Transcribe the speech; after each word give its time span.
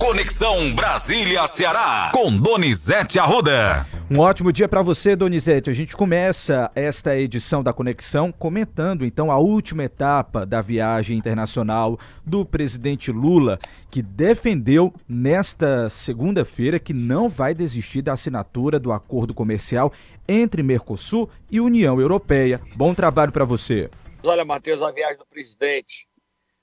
Conexão 0.00 0.74
Brasília-Ceará, 0.74 2.10
com 2.14 2.34
Donizete 2.34 3.18
Arruda. 3.18 3.86
Um 4.10 4.18
ótimo 4.18 4.50
dia 4.50 4.66
para 4.66 4.80
você, 4.80 5.14
Donizete. 5.14 5.68
A 5.68 5.74
gente 5.74 5.94
começa 5.94 6.70
esta 6.74 7.18
edição 7.18 7.62
da 7.62 7.74
Conexão 7.74 8.32
comentando 8.32 9.04
então 9.04 9.30
a 9.30 9.36
última 9.36 9.84
etapa 9.84 10.46
da 10.46 10.62
viagem 10.62 11.18
internacional 11.18 11.98
do 12.24 12.46
presidente 12.46 13.12
Lula, 13.12 13.58
que 13.90 14.00
defendeu 14.00 14.90
nesta 15.06 15.90
segunda-feira 15.90 16.78
que 16.78 16.94
não 16.94 17.28
vai 17.28 17.54
desistir 17.54 18.00
da 18.00 18.14
assinatura 18.14 18.80
do 18.80 18.92
acordo 18.92 19.34
comercial 19.34 19.92
entre 20.26 20.62
Mercosul 20.62 21.28
e 21.50 21.60
União 21.60 22.00
Europeia. 22.00 22.58
Bom 22.74 22.94
trabalho 22.94 23.32
para 23.32 23.44
você. 23.44 23.90
Olha, 24.24 24.46
Matheus, 24.46 24.80
a 24.80 24.90
viagem 24.90 25.18
do 25.18 25.26
presidente 25.26 26.09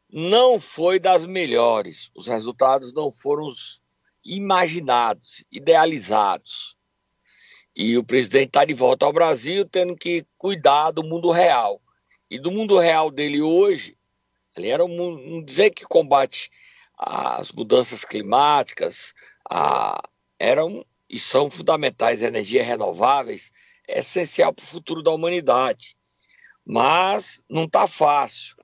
não 0.09 0.59
foi 0.59 0.99
das 0.99 1.25
melhores. 1.25 2.09
Os 2.15 2.27
resultados 2.27 2.93
não 2.93 3.11
foram 3.11 3.45
os 3.45 3.81
imaginados, 4.23 5.43
idealizados. 5.52 6.75
E 7.75 7.98
o 7.98 8.03
presidente 8.03 8.48
está 8.48 8.65
de 8.65 8.73
volta 8.73 9.05
ao 9.05 9.13
Brasil 9.13 9.67
tendo 9.67 9.95
que 9.95 10.25
cuidar 10.38 10.91
do 10.91 11.03
mundo 11.03 11.29
real. 11.29 11.81
E 12.29 12.39
do 12.39 12.51
mundo 12.51 12.77
real 12.77 13.12
dele 13.12 13.41
hoje, 13.41 13.98
ele 14.55 14.70
era 14.70 14.84
um, 14.84 15.17
não 15.17 15.43
dizer 15.43 15.70
que 15.70 15.85
combate 15.85 16.49
as 16.98 17.51
mudanças 17.51 18.03
climáticas, 18.03 19.13
a, 19.49 20.01
eram 20.39 20.85
e 21.09 21.20
são 21.20 21.49
fundamentais 21.49 22.21
energias 22.21 22.65
renováveis, 22.65 23.51
é 23.87 23.99
essencial 23.99 24.51
para 24.51 24.63
o 24.63 24.67
futuro 24.67 25.03
da 25.03 25.12
humanidade. 25.12 25.95
Mas 26.65 27.45
não 27.49 27.63
está 27.63 27.87
fácil 27.87 28.57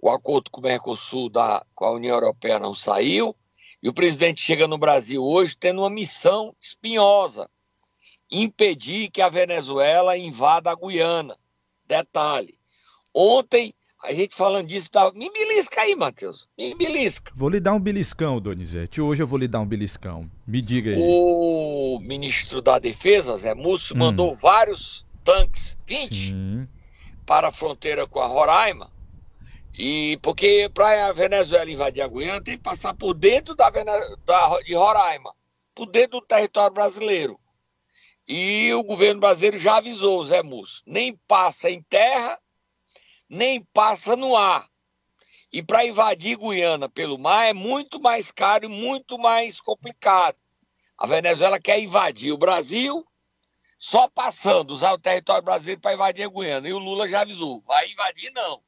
o 0.00 0.10
acordo 0.10 0.50
com 0.50 0.60
o 0.60 0.64
Mercosul 0.64 1.28
da, 1.28 1.64
com 1.74 1.84
a 1.84 1.92
União 1.92 2.14
Europeia 2.14 2.58
não 2.58 2.74
saiu, 2.74 3.34
e 3.82 3.88
o 3.88 3.94
presidente 3.94 4.40
chega 4.40 4.68
no 4.68 4.78
Brasil 4.78 5.22
hoje 5.22 5.56
tendo 5.56 5.80
uma 5.80 5.90
missão 5.90 6.54
espinhosa: 6.60 7.48
impedir 8.30 9.10
que 9.10 9.22
a 9.22 9.28
Venezuela 9.28 10.16
invada 10.16 10.70
a 10.70 10.74
Guiana. 10.74 11.36
Detalhe: 11.86 12.58
ontem, 13.14 13.74
a 14.02 14.12
gente 14.12 14.34
falando 14.34 14.66
disso, 14.66 14.90
tava... 14.90 15.12
me 15.12 15.30
belisca 15.30 15.80
aí, 15.80 15.94
Matheus, 15.94 16.48
me 16.56 16.74
belisca. 16.74 17.32
Vou 17.34 17.48
lhe 17.48 17.60
dar 17.60 17.74
um 17.74 17.80
beliscão, 17.80 18.40
Donizete. 18.40 19.00
Hoje 19.00 19.22
eu 19.22 19.26
vou 19.26 19.38
lhe 19.38 19.48
dar 19.48 19.60
um 19.60 19.66
beliscão. 19.66 20.30
Me 20.46 20.60
diga 20.60 20.90
aí. 20.90 20.96
O 20.98 21.98
ministro 22.00 22.60
da 22.60 22.78
Defesa, 22.78 23.36
Zé 23.38 23.54
Múcio, 23.54 23.94
hum. 23.94 24.00
mandou 24.00 24.34
vários 24.34 25.06
tanques, 25.24 25.76
20, 25.86 26.14
Sim. 26.14 26.68
para 27.24 27.48
a 27.48 27.52
fronteira 27.52 28.06
com 28.06 28.20
a 28.20 28.26
Roraima 28.26 28.95
e 29.78 30.18
porque 30.22 30.70
para 30.72 31.06
a 31.06 31.12
Venezuela 31.12 31.70
invadir 31.70 32.02
a 32.02 32.08
Guiana 32.08 32.42
tem 32.42 32.56
que 32.56 32.62
passar 32.62 32.94
por 32.94 33.12
dentro 33.12 33.54
da, 33.54 33.68
da, 33.68 34.60
de 34.60 34.74
Roraima, 34.74 35.34
por 35.74 35.86
dentro 35.86 36.20
do 36.20 36.26
território 36.26 36.72
brasileiro. 36.72 37.38
E 38.26 38.72
o 38.72 38.82
governo 38.82 39.20
brasileiro 39.20 39.58
já 39.58 39.76
avisou, 39.76 40.24
Zé 40.24 40.42
Múcio, 40.42 40.82
nem 40.86 41.14
passa 41.28 41.70
em 41.70 41.82
terra, 41.82 42.40
nem 43.28 43.62
passa 43.62 44.16
no 44.16 44.34
ar. 44.34 44.66
E 45.52 45.62
para 45.62 45.84
invadir 45.84 46.38
Guiana 46.38 46.88
pelo 46.88 47.18
mar 47.18 47.44
é 47.44 47.52
muito 47.52 48.00
mais 48.00 48.32
caro 48.32 48.64
e 48.64 48.68
muito 48.68 49.18
mais 49.18 49.60
complicado. 49.60 50.38
A 50.96 51.06
Venezuela 51.06 51.60
quer 51.60 51.78
invadir 51.78 52.32
o 52.32 52.38
Brasil, 52.38 53.06
só 53.78 54.08
passando, 54.08 54.70
usar 54.70 54.94
o 54.94 54.98
território 54.98 55.44
brasileiro 55.44 55.82
para 55.82 55.92
invadir 55.92 56.24
a 56.24 56.30
Guiana. 56.30 56.66
E 56.66 56.72
o 56.72 56.78
Lula 56.78 57.06
já 57.06 57.20
avisou, 57.20 57.62
vai 57.66 57.90
invadir 57.90 58.32
não 58.32 58.62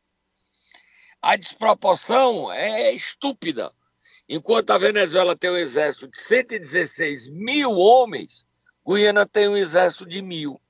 a 1.20 1.36
desproporção 1.36 2.52
é 2.52 2.92
estúpida. 2.92 3.72
Enquanto 4.28 4.70
a 4.70 4.78
Venezuela 4.78 5.36
tem 5.36 5.50
um 5.50 5.56
exército 5.56 6.08
de 6.08 6.20
116 6.20 7.28
mil 7.28 7.72
homens, 7.72 8.46
Guiana 8.86 9.26
tem 9.26 9.48
um 9.48 9.56
exército 9.56 10.06
de 10.06 10.22
mil. 10.22 10.60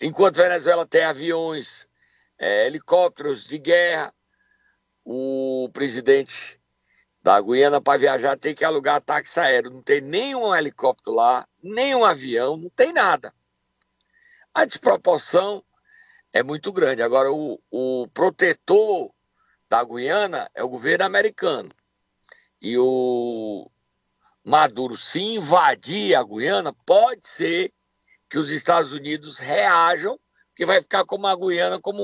Enquanto 0.00 0.40
a 0.40 0.44
Venezuela 0.44 0.86
tem 0.86 1.04
aviões, 1.04 1.86
é, 2.38 2.66
helicópteros 2.66 3.44
de 3.44 3.58
guerra, 3.58 4.14
o 5.04 5.68
presidente 5.72 6.60
da 7.22 7.40
Guiana 7.40 7.80
para 7.80 7.98
viajar 7.98 8.38
tem 8.38 8.54
que 8.54 8.64
alugar 8.64 9.02
táxi 9.02 9.38
aéreo. 9.38 9.70
Não 9.70 9.82
tem 9.82 10.00
nenhum 10.00 10.54
helicóptero 10.54 11.14
lá, 11.14 11.46
nenhum 11.62 12.04
avião, 12.04 12.56
não 12.56 12.70
tem 12.70 12.92
nada. 12.92 13.32
A 14.52 14.64
desproporção 14.64 15.62
é 16.32 16.42
muito 16.42 16.72
grande. 16.72 17.02
Agora, 17.02 17.32
o, 17.32 17.60
o 17.70 18.06
protetor 18.08 19.10
da 19.68 19.84
Guiana 19.84 20.50
é 20.54 20.62
o 20.62 20.68
governo 20.68 21.04
americano. 21.04 21.68
E 22.60 22.76
o 22.76 23.70
Maduro, 24.44 24.96
se 24.96 25.20
invadir 25.20 26.14
a 26.14 26.22
Guiana, 26.22 26.74
pode 26.84 27.26
ser 27.26 27.72
que 28.28 28.38
os 28.38 28.50
Estados 28.50 28.92
Unidos 28.92 29.38
reajam, 29.38 30.18
que 30.54 30.66
vai 30.66 30.80
ficar 30.80 31.04
como 31.04 31.26
a 31.26 31.36
Guiana 31.36 31.80
como 31.80 32.02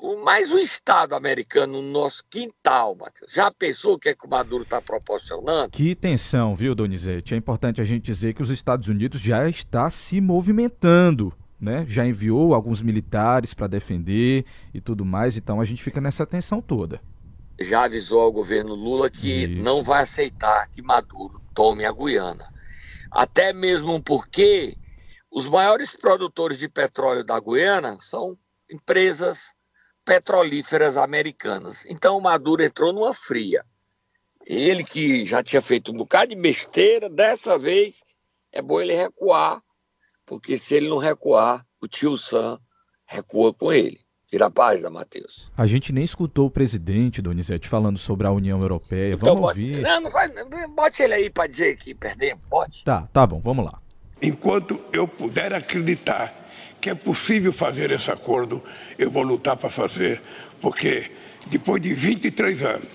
um, 0.00 0.22
mais 0.22 0.50
um 0.50 0.58
Estado 0.58 1.14
americano 1.14 1.82
no 1.82 1.90
nosso 1.90 2.24
quintal, 2.30 2.96
Matheus. 2.96 3.32
Já 3.32 3.50
pensou 3.50 3.94
o 3.94 3.98
que, 3.98 4.08
é 4.08 4.14
que 4.14 4.26
o 4.26 4.30
Maduro 4.30 4.64
está 4.64 4.80
proporcionando? 4.80 5.70
Que 5.70 5.94
tensão, 5.94 6.54
viu, 6.54 6.74
Donizete? 6.74 7.34
É 7.34 7.36
importante 7.36 7.80
a 7.80 7.84
gente 7.84 8.04
dizer 8.04 8.34
que 8.34 8.42
os 8.42 8.50
Estados 8.50 8.88
Unidos 8.88 9.20
já 9.20 9.48
está 9.48 9.90
se 9.90 10.20
movimentando 10.20 11.34
né? 11.60 11.84
Já 11.86 12.06
enviou 12.06 12.54
alguns 12.54 12.80
militares 12.80 13.52
para 13.52 13.66
defender 13.66 14.44
e 14.72 14.80
tudo 14.80 15.04
mais, 15.04 15.36
então 15.36 15.60
a 15.60 15.64
gente 15.64 15.82
fica 15.82 16.00
nessa 16.00 16.26
tensão 16.26 16.60
toda. 16.60 17.00
Já 17.60 17.84
avisou 17.84 18.22
ao 18.22 18.32
governo 18.32 18.74
Lula 18.74 19.10
que 19.10 19.44
Isso. 19.44 19.62
não 19.62 19.82
vai 19.82 20.02
aceitar 20.02 20.66
que 20.70 20.80
Maduro 20.80 21.42
tome 21.54 21.84
a 21.84 21.92
Guiana. 21.92 22.48
Até 23.10 23.52
mesmo 23.52 24.02
porque 24.02 24.76
os 25.30 25.46
maiores 25.46 25.94
produtores 25.94 26.58
de 26.58 26.68
petróleo 26.68 27.22
da 27.22 27.38
Guiana 27.38 27.98
são 28.00 28.36
empresas 28.70 29.52
petrolíferas 30.04 30.96
americanas. 30.96 31.84
Então 31.86 32.16
o 32.16 32.22
Maduro 32.22 32.62
entrou 32.62 32.92
numa 32.92 33.12
fria. 33.12 33.64
Ele 34.46 34.82
que 34.82 35.26
já 35.26 35.42
tinha 35.42 35.60
feito 35.60 35.92
um 35.92 35.96
bocado 35.96 36.34
de 36.34 36.40
besteira, 36.40 37.10
dessa 37.10 37.58
vez 37.58 38.02
é 38.50 38.62
bom 38.62 38.80
ele 38.80 38.94
recuar 38.94 39.62
porque 40.30 40.56
se 40.56 40.76
ele 40.76 40.88
não 40.88 40.98
recuar, 40.98 41.66
o 41.82 41.88
tio 41.88 42.16
Sam 42.16 42.56
recua 43.04 43.52
com 43.52 43.72
ele. 43.72 43.98
Tira 44.28 44.46
a 44.46 44.50
página, 44.50 44.88
Matheus. 44.88 45.50
A 45.56 45.66
gente 45.66 45.92
nem 45.92 46.04
escutou 46.04 46.46
o 46.46 46.50
presidente, 46.50 47.20
Donizete, 47.20 47.68
falando 47.68 47.98
sobre 47.98 48.28
a 48.28 48.30
União 48.30 48.60
Europeia. 48.60 49.14
Então, 49.14 49.34
vamos 49.34 49.40
bote, 49.40 49.58
ouvir. 49.58 49.80
Não, 49.82 50.02
não 50.02 50.08
vai, 50.08 50.28
bote 50.68 51.02
ele 51.02 51.14
aí 51.14 51.30
para 51.30 51.48
dizer 51.48 51.76
que 51.76 51.92
perdemos, 51.96 52.44
bote. 52.48 52.84
Tá, 52.84 53.08
tá 53.12 53.26
bom, 53.26 53.40
vamos 53.40 53.64
lá. 53.64 53.82
Enquanto 54.22 54.80
eu 54.92 55.08
puder 55.08 55.52
acreditar 55.52 56.32
que 56.80 56.88
é 56.88 56.94
possível 56.94 57.52
fazer 57.52 57.90
esse 57.90 58.08
acordo, 58.08 58.62
eu 58.96 59.10
vou 59.10 59.24
lutar 59.24 59.56
para 59.56 59.68
fazer, 59.68 60.22
porque 60.60 61.10
depois 61.48 61.82
de 61.82 61.92
23 61.92 62.62
anos, 62.62 62.88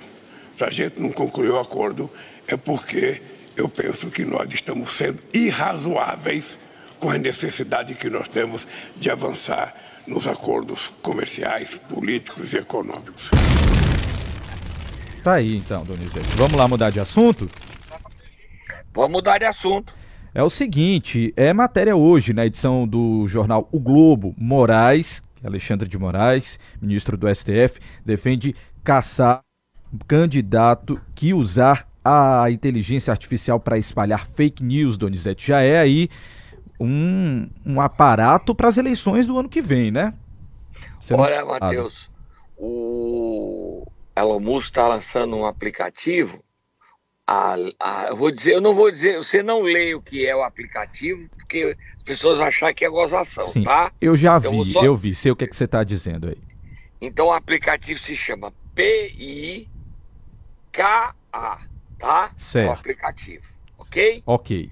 se 0.55 0.63
a 0.63 0.69
gente 0.69 1.01
não 1.01 1.11
concluiu 1.11 1.55
o 1.55 1.59
acordo, 1.59 2.09
é 2.47 2.55
porque 2.55 3.21
eu 3.57 3.67
penso 3.67 4.09
que 4.09 4.23
nós 4.23 4.53
estamos 4.53 4.93
sendo 4.93 5.21
irrazoáveis 5.33 6.57
com 7.05 7.11
a 7.11 7.19
necessidade 7.19 7.93
que 7.93 8.09
nós 8.09 8.27
temos 8.27 8.67
de 8.97 9.11
avançar 9.11 9.75
nos 10.07 10.27
acordos 10.27 10.91
comerciais, 11.03 11.77
políticos 11.87 12.51
e 12.51 12.57
econômicos. 12.57 13.29
Tá 15.23 15.33
aí 15.33 15.55
então, 15.55 15.83
Donizete. 15.83 16.35
Vamos 16.35 16.53
lá 16.53 16.67
mudar 16.67 16.89
de 16.89 16.99
assunto? 16.99 17.47
Vamos 18.91 19.11
mudar 19.11 19.37
de 19.37 19.45
assunto. 19.45 19.93
É 20.33 20.41
o 20.41 20.49
seguinte, 20.49 21.31
é 21.37 21.53
matéria 21.53 21.95
hoje 21.95 22.33
na 22.33 22.43
edição 22.43 22.87
do 22.87 23.27
jornal 23.27 23.69
O 23.71 23.79
Globo. 23.79 24.33
Moraes, 24.35 25.21
Alexandre 25.43 25.87
de 25.87 25.99
Moraes, 25.99 26.57
ministro 26.81 27.15
do 27.15 27.27
STF, 27.31 27.79
defende 28.03 28.55
caçar 28.83 29.43
candidato 30.07 30.99
que 31.13 31.35
usar 31.35 31.87
a 32.03 32.49
inteligência 32.49 33.11
artificial 33.11 33.59
para 33.59 33.77
espalhar 33.77 34.25
fake 34.25 34.63
news, 34.63 34.97
Donizete. 34.97 35.49
Já 35.49 35.61
é 35.61 35.77
aí 35.77 36.09
um, 36.79 37.49
um 37.65 37.81
aparato 37.81 38.53
para 38.53 38.67
as 38.67 38.77
eleições 38.77 39.25
do 39.25 39.37
ano 39.37 39.49
que 39.49 39.61
vem, 39.61 39.91
né? 39.91 40.13
Você 40.99 41.13
Olha, 41.13 41.45
Matheus, 41.45 42.09
o 42.57 43.85
Elon 44.15 44.39
Musk 44.39 44.69
está 44.69 44.87
lançando 44.87 45.35
um 45.35 45.45
aplicativo. 45.45 46.43
A, 47.27 47.55
a, 47.79 48.07
eu 48.09 48.15
vou 48.15 48.29
dizer, 48.31 48.53
eu 48.53 48.61
não 48.61 48.75
vou 48.75 48.91
dizer, 48.91 49.17
você 49.17 49.41
não 49.41 49.61
lê 49.61 49.95
o 49.95 50.01
que 50.01 50.25
é 50.25 50.35
o 50.35 50.43
aplicativo, 50.43 51.27
porque 51.29 51.75
as 51.97 52.03
pessoas 52.03 52.37
vão 52.37 52.45
achar 52.45 52.71
que 52.73 52.85
é 52.85 52.89
gozação, 52.89 53.47
Sim, 53.47 53.63
tá? 53.63 53.91
Eu 53.99 54.15
já 54.15 54.37
vi, 54.37 54.57
eu, 54.57 54.65
só... 54.65 54.85
eu 54.85 54.95
vi, 54.95 55.15
sei 55.15 55.31
o 55.31 55.35
que, 55.35 55.43
é 55.45 55.47
que 55.47 55.57
você 55.57 55.65
está 55.65 55.83
dizendo 55.83 56.27
aí. 56.27 56.37
Então 57.01 57.27
o 57.27 57.31
aplicativo 57.31 57.99
se 57.99 58.15
chama 58.15 58.53
P-I-K-A, 58.75 59.69
tá? 61.97 62.31
Certo. 62.37 62.67
É 62.67 62.69
o 62.69 62.73
aplicativo, 62.73 63.45
ok? 63.77 64.23
Ok. 64.25 64.71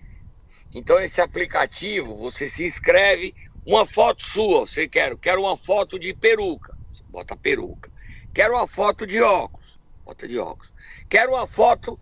Então 0.73 0.99
esse 0.99 1.21
aplicativo, 1.21 2.15
você 2.15 2.49
se 2.49 2.65
inscreve, 2.65 3.35
uma 3.65 3.85
foto 3.85 4.23
sua, 4.23 4.61
você 4.61 4.87
quer, 4.87 5.15
quero 5.17 5.41
uma 5.41 5.55
foto 5.55 5.97
de 5.97 6.13
peruca, 6.13 6.77
bota 7.09 7.35
peruca. 7.35 7.91
Quero 8.33 8.55
uma 8.55 8.67
foto 8.67 9.05
de 9.05 9.21
óculos, 9.21 9.79
bota 10.03 10.27
de 10.27 10.39
óculos. 10.39 10.73
Quero 11.07 11.33
uma 11.33 11.45
foto 11.45 11.99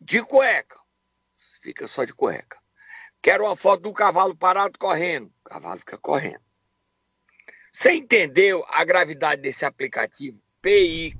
de 0.00 0.22
cueca. 0.22 0.78
Fica 1.62 1.88
só 1.88 2.04
de 2.04 2.12
cueca. 2.12 2.58
Quero 3.22 3.44
uma 3.44 3.56
foto 3.56 3.82
do 3.82 3.92
cavalo 3.92 4.36
parado 4.36 4.78
correndo. 4.78 5.26
O 5.44 5.48
cavalo 5.48 5.78
fica 5.78 5.98
correndo. 5.98 6.40
Você 7.72 7.92
entendeu 7.92 8.64
a 8.68 8.84
gravidade 8.84 9.40
desse 9.42 9.64
aplicativo? 9.64 10.42
P-I-K-A. 10.60 11.16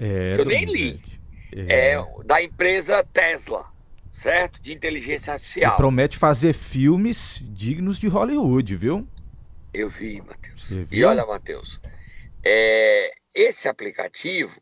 É, 0.00 0.36
eu 0.38 0.44
nem 0.44 0.64
li. 0.64 1.02
É. 1.52 1.92
é. 1.92 2.04
da 2.24 2.42
empresa 2.42 3.02
Tesla, 3.04 3.70
certo? 4.18 4.60
De 4.60 4.72
inteligência 4.72 5.32
artificial. 5.32 5.70
Que 5.70 5.76
promete 5.76 6.18
fazer 6.18 6.52
filmes 6.52 7.40
dignos 7.42 7.98
de 7.98 8.08
Hollywood, 8.08 8.76
viu? 8.76 9.08
Eu 9.72 9.88
vi, 9.88 10.20
Matheus. 10.20 10.76
E 10.90 11.04
olha, 11.04 11.24
Matheus, 11.24 11.80
é, 12.44 13.12
esse 13.34 13.68
aplicativo, 13.68 14.60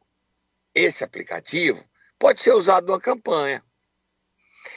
esse 0.75 1.03
aplicativo 1.03 1.83
pode 2.19 2.43
ser 2.43 2.53
usado 2.53 2.87
numa 2.87 3.01
campanha. 3.01 3.63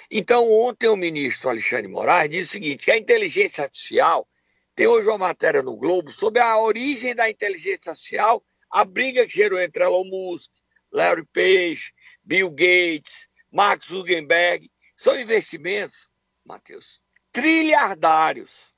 Então, 0.09 0.49
ontem 0.49 0.87
o 0.87 0.95
ministro 0.95 1.49
Alexandre 1.49 1.87
Moraes 1.87 2.29
disse 2.29 2.49
o 2.49 2.51
seguinte: 2.53 2.85
que 2.85 2.91
a 2.91 2.97
inteligência 2.97 3.65
artificial 3.65 4.27
tem 4.75 4.87
hoje 4.87 5.07
uma 5.07 5.17
matéria 5.17 5.61
no 5.61 5.75
Globo 5.75 6.11
sobre 6.11 6.39
a 6.39 6.57
origem 6.57 7.13
da 7.13 7.29
inteligência 7.29 7.91
artificial, 7.91 8.43
a 8.71 8.85
briga 8.85 9.25
que 9.25 9.33
gerou 9.33 9.59
entre 9.59 9.83
Elon 9.83 10.05
Musk, 10.05 10.49
Larry 10.91 11.25
Page, 11.33 11.91
Bill 12.23 12.49
Gates, 12.49 13.28
Mark 13.51 13.83
Zuckerberg. 13.83 14.69
São 14.95 15.19
investimentos, 15.19 16.09
Matheus, 16.45 17.01
trilhardários, 17.31 18.73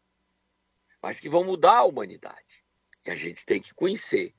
mas 1.01 1.19
que 1.19 1.29
vão 1.29 1.43
mudar 1.43 1.77
a 1.77 1.83
humanidade. 1.83 2.63
E 3.05 3.11
a 3.11 3.15
gente 3.15 3.45
tem 3.45 3.59
que 3.59 3.73
conhecer. 3.73 4.33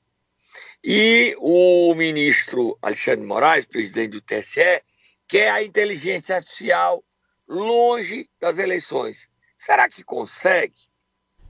E 0.83 1.35
o 1.39 1.93
ministro 1.95 2.77
Alexandre 2.81 3.25
Moraes, 3.25 3.65
presidente 3.65 4.11
do 4.11 4.21
TSE, 4.21 4.81
quer 5.27 5.49
a 5.49 5.63
inteligência 5.63 6.35
artificial 6.35 7.03
longe 7.47 8.29
das 8.39 8.57
eleições. 8.59 9.29
Será 9.57 9.89
que 9.89 10.03
consegue? 10.03 10.92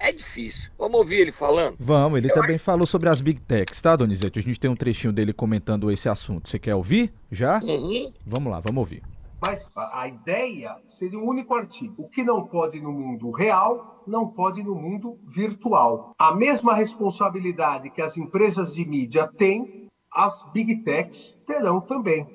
É 0.03 0.11
difícil. 0.11 0.69
Vamos 0.77 0.99
ouvir 0.99 1.21
ele 1.21 1.31
falando? 1.31 1.77
Vamos, 1.79 2.17
ele 2.17 2.29
Eu 2.29 2.33
também 2.33 2.57
acho... 2.57 2.65
falou 2.65 2.85
sobre 2.85 3.07
as 3.07 3.21
Big 3.21 3.39
Techs, 3.39 3.81
tá, 3.81 3.95
Donizete? 3.95 4.37
A 4.37 4.41
gente 4.41 4.59
tem 4.59 4.69
um 4.69 4.75
trechinho 4.75 5.13
dele 5.13 5.31
comentando 5.31 5.89
esse 5.89 6.09
assunto. 6.09 6.49
Você 6.49 6.59
quer 6.59 6.75
ouvir 6.75 7.13
já? 7.31 7.61
Uhum. 7.63 8.11
Vamos 8.27 8.51
lá, 8.51 8.59
vamos 8.59 8.79
ouvir. 8.79 9.01
Mas 9.41 9.71
a 9.73 10.05
ideia 10.09 10.75
seria 10.89 11.17
um 11.17 11.25
único 11.25 11.55
artigo. 11.55 12.03
O 12.03 12.09
que 12.09 12.21
não 12.21 12.45
pode 12.45 12.81
no 12.81 12.91
mundo 12.91 13.31
real, 13.31 14.03
não 14.05 14.27
pode 14.27 14.61
no 14.61 14.75
mundo 14.75 15.17
virtual. 15.25 16.13
A 16.19 16.35
mesma 16.35 16.73
responsabilidade 16.73 17.89
que 17.89 18.01
as 18.01 18.17
empresas 18.17 18.73
de 18.73 18.85
mídia 18.85 19.25
têm, 19.25 19.89
as 20.11 20.45
Big 20.51 20.83
Techs 20.83 21.41
terão 21.47 21.79
também. 21.79 22.27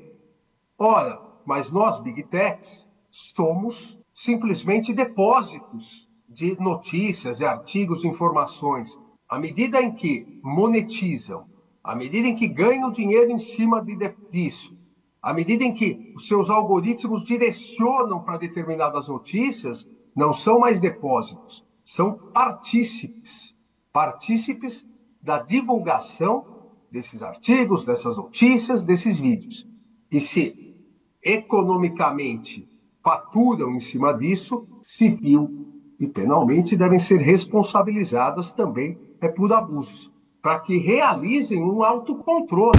Ora, 0.78 1.20
mas 1.44 1.70
nós, 1.70 2.00
Big 2.00 2.22
Techs, 2.22 2.88
somos 3.10 4.00
simplesmente 4.14 4.94
depósitos 4.94 6.07
de 6.28 6.60
notícias, 6.60 7.38
de 7.38 7.44
artigos, 7.44 8.00
de 8.00 8.08
informações. 8.08 8.98
À 9.28 9.38
medida 9.38 9.80
em 9.80 9.92
que 9.92 10.40
monetizam, 10.42 11.46
à 11.82 11.94
medida 11.94 12.28
em 12.28 12.36
que 12.36 12.46
ganham 12.46 12.90
dinheiro 12.90 13.30
em 13.30 13.38
cima 13.38 13.82
de, 13.82 13.96
disso, 14.30 14.76
à 15.22 15.32
medida 15.32 15.64
em 15.64 15.74
que 15.74 16.12
os 16.16 16.26
seus 16.26 16.50
algoritmos 16.50 17.24
direcionam 17.24 18.22
para 18.22 18.38
determinadas 18.38 19.08
notícias, 19.08 19.88
não 20.14 20.32
são 20.32 20.58
mais 20.60 20.80
depósitos, 20.80 21.64
são 21.84 22.12
partícipes 22.32 23.58
partícipes 23.92 24.86
da 25.20 25.40
divulgação 25.40 26.70
desses 26.90 27.20
artigos, 27.20 27.84
dessas 27.84 28.16
notícias, 28.16 28.82
desses 28.82 29.18
vídeos. 29.18 29.66
E 30.10 30.20
se 30.20 30.76
economicamente 31.20 32.68
faturam 33.02 33.74
em 33.74 33.80
cima 33.80 34.12
disso, 34.12 34.68
civil 34.82 35.67
e 35.98 36.06
penalmente 36.06 36.76
devem 36.76 36.98
ser 36.98 37.18
responsabilizadas 37.18 38.52
também 38.52 38.96
é 39.20 39.28
por 39.28 39.52
abusos, 39.52 40.12
para 40.40 40.60
que 40.60 40.78
realizem 40.78 41.62
um 41.62 41.82
autocontrole. 41.82 42.78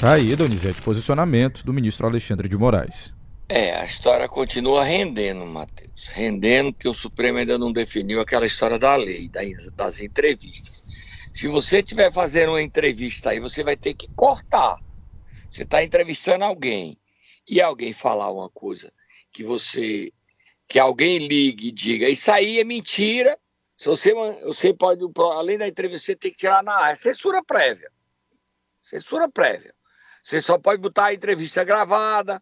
Tá 0.00 0.14
aí, 0.14 0.34
Donizete, 0.34 0.82
posicionamento 0.82 1.64
do 1.64 1.72
ministro 1.72 2.06
Alexandre 2.08 2.48
de 2.48 2.56
Moraes. 2.56 3.14
É, 3.48 3.76
a 3.76 3.84
história 3.84 4.28
continua 4.28 4.82
rendendo, 4.82 5.46
Matheus. 5.46 6.08
Rendendo, 6.08 6.72
porque 6.72 6.88
o 6.88 6.94
Supremo 6.94 7.38
ainda 7.38 7.56
não 7.56 7.70
definiu 7.70 8.20
aquela 8.20 8.46
história 8.46 8.78
da 8.78 8.96
lei, 8.96 9.28
das, 9.28 9.70
das 9.76 10.00
entrevistas. 10.00 10.82
Se 11.32 11.46
você 11.46 11.78
estiver 11.78 12.10
fazendo 12.12 12.50
uma 12.50 12.62
entrevista 12.62 13.30
aí, 13.30 13.38
você 13.38 13.62
vai 13.62 13.76
ter 13.76 13.94
que 13.94 14.08
cortar. 14.16 14.78
Você 15.50 15.62
está 15.62 15.84
entrevistando 15.84 16.44
alguém 16.44 16.98
e 17.48 17.60
alguém 17.60 17.92
falar 17.92 18.32
uma 18.32 18.48
coisa 18.48 18.90
que 19.32 19.42
você. 19.42 20.12
que 20.68 20.78
alguém 20.78 21.18
ligue 21.18 21.68
e 21.68 21.72
diga, 21.72 22.08
isso 22.08 22.30
aí 22.30 22.58
é 22.60 22.64
mentira. 22.64 23.38
Se 23.76 23.88
você, 23.88 24.14
você 24.44 24.72
pode, 24.72 25.02
além 25.34 25.58
da 25.58 25.66
entrevista, 25.66 26.06
você 26.06 26.16
tem 26.16 26.30
que 26.30 26.38
tirar 26.38 26.62
na 26.62 26.74
área. 26.74 26.96
Censura 26.96 27.42
prévia. 27.42 27.90
Censura 28.82 29.28
prévia. 29.28 29.74
Você 30.22 30.40
só 30.40 30.56
pode 30.56 30.80
botar 30.80 31.06
a 31.06 31.14
entrevista 31.14 31.64
gravada, 31.64 32.40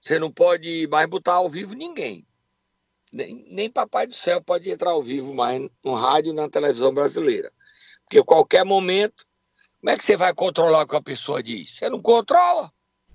você 0.00 0.18
não 0.18 0.30
pode 0.30 0.86
mais 0.88 1.08
botar 1.08 1.34
ao 1.34 1.50
vivo 1.50 1.74
ninguém. 1.74 2.24
Nem, 3.12 3.44
nem 3.50 3.70
Papai 3.70 4.06
do 4.06 4.14
Céu 4.14 4.40
pode 4.40 4.70
entrar 4.70 4.90
ao 4.90 5.02
vivo 5.02 5.34
mais 5.34 5.68
no 5.82 5.94
rádio 5.94 6.30
e 6.30 6.34
na 6.34 6.48
televisão 6.48 6.92
brasileira. 6.92 7.50
Porque 8.04 8.18
a 8.18 8.24
qualquer 8.24 8.64
momento, 8.64 9.26
como 9.80 9.90
é 9.90 9.96
que 9.96 10.04
você 10.04 10.16
vai 10.16 10.32
controlar 10.32 10.82
o 10.82 10.86
que 10.86 10.96
a 10.96 11.02
pessoa 11.02 11.42
diz? 11.42 11.76
Você 11.76 11.90
não 11.90 12.00
controla. 12.00 12.72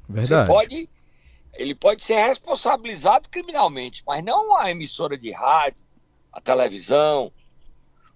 Verdade. 0.09 0.47
Você 0.47 0.53
pode, 0.53 0.89
ele 1.53 1.75
pode 1.75 2.03
ser 2.03 2.15
responsabilizado 2.15 3.29
criminalmente, 3.29 4.03
mas 4.05 4.23
não 4.23 4.57
a 4.57 4.71
emissora 4.71 5.17
de 5.17 5.31
rádio, 5.31 5.79
a 6.31 6.41
televisão, 6.41 7.31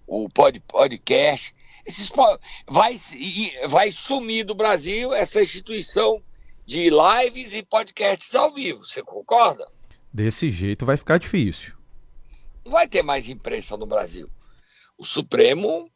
o 0.06 0.28
podcast. 0.28 1.54
Esses, 1.86 2.10
vai, 2.66 2.96
vai 3.68 3.92
sumir 3.92 4.44
do 4.44 4.54
Brasil 4.54 5.14
essa 5.14 5.40
instituição 5.40 6.22
de 6.66 6.90
lives 6.90 7.54
e 7.54 7.62
podcasts 7.62 8.34
ao 8.34 8.52
vivo. 8.52 8.84
Você 8.84 9.02
concorda? 9.02 9.66
Desse 10.12 10.50
jeito 10.50 10.84
vai 10.84 10.96
ficar 10.96 11.18
difícil. 11.18 11.74
Não 12.64 12.72
vai 12.72 12.88
ter 12.88 13.02
mais 13.02 13.28
imprensa 13.28 13.76
no 13.76 13.86
Brasil. 13.86 14.28
O 14.98 15.04
Supremo, 15.04 15.88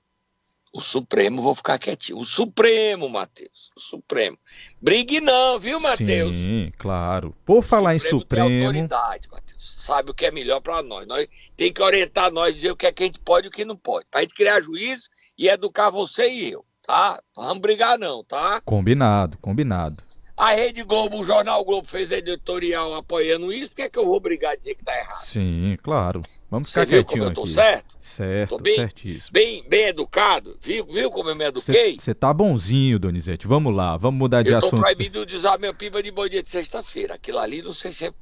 o 0.72 0.80
Supremo, 0.80 1.42
vou 1.42 1.54
ficar 1.54 1.78
quietinho. 1.78 2.18
O 2.18 2.24
Supremo, 2.24 3.08
Matheus. 3.08 3.70
O 3.76 3.80
Supremo. 3.80 4.38
Brigue 4.80 5.20
não, 5.20 5.58
viu, 5.58 5.78
Matheus? 5.78 6.34
Sim, 6.34 6.72
claro. 6.78 7.36
Por 7.44 7.62
falar 7.62 7.98
Supremo 7.98 8.16
em 8.16 8.20
Supremo. 8.20 8.48
Tem 8.48 8.66
autoridade, 8.66 9.28
Matheus. 9.30 9.76
Sabe 9.78 10.10
o 10.10 10.14
que 10.14 10.24
é 10.24 10.30
melhor 10.30 10.60
para 10.60 10.82
nós. 10.82 11.06
nós. 11.06 11.28
Tem 11.56 11.72
que 11.72 11.82
orientar 11.82 12.32
nós, 12.32 12.54
dizer 12.54 12.70
o 12.70 12.76
que 12.76 12.86
é 12.86 12.92
que 12.92 13.02
a 13.02 13.06
gente 13.06 13.20
pode 13.20 13.46
e 13.46 13.48
o 13.48 13.52
que 13.52 13.64
não 13.64 13.76
pode. 13.76 14.06
Pra 14.10 14.22
gente 14.22 14.34
criar 14.34 14.60
juízo 14.60 15.10
e 15.36 15.48
educar 15.48 15.90
você 15.90 16.30
e 16.30 16.52
eu, 16.52 16.64
tá? 16.82 17.22
Não 17.36 17.44
vamos 17.44 17.60
brigar 17.60 17.98
não, 17.98 18.24
tá? 18.24 18.60
Combinado, 18.64 19.36
combinado. 19.38 20.02
A 20.42 20.54
Rede 20.54 20.82
Globo, 20.82 21.20
o 21.20 21.22
Jornal 21.22 21.64
Globo 21.64 21.86
fez 21.86 22.10
editorial 22.10 22.96
apoiando 22.96 23.52
isso, 23.52 23.68
por 23.68 23.76
que, 23.76 23.82
é 23.82 23.88
que 23.88 23.96
eu 23.96 24.04
vou 24.04 24.18
brigar 24.18 24.54
a 24.54 24.56
dizer 24.56 24.74
que 24.74 24.84
tá 24.84 24.92
errado? 24.98 25.22
Sim, 25.22 25.78
claro. 25.80 26.20
Vamos 26.50 26.68
ficar 26.68 26.84
Você 26.84 26.94
viu 26.96 27.04
como 27.04 27.22
eu 27.22 27.32
tô 27.32 27.42
aqui. 27.44 27.52
certo? 27.52 27.96
Certo, 28.00 28.48
tô 28.48 28.58
bem, 28.58 28.74
certíssimo. 28.74 29.32
Bem, 29.32 29.64
bem 29.68 29.84
educado, 29.86 30.58
viu, 30.60 30.84
viu 30.84 31.12
como 31.12 31.28
eu 31.30 31.36
me 31.36 31.44
eduquei? 31.44 31.96
Você 31.96 32.12
tá 32.12 32.34
bonzinho, 32.34 32.98
Donizete. 32.98 33.46
Vamos 33.46 33.72
lá, 33.72 33.96
vamos 33.96 34.18
mudar 34.18 34.42
de 34.42 34.50
eu 34.50 34.58
assunto. 34.58 34.72
Eu 34.72 34.78
tô 34.78 34.82
proibido 34.82 35.24
de 35.24 35.36
usar 35.36 35.60
minha 35.60 35.72
piba 35.72 36.02
de 36.02 36.10
boi 36.10 36.28
dia 36.28 36.42
de 36.42 36.50
sexta-feira. 36.50 37.14
Aquilo 37.14 37.38
ali, 37.38 37.62
não 37.62 37.72
sei 37.72 37.92
se 37.92 38.06
é... 38.06 38.12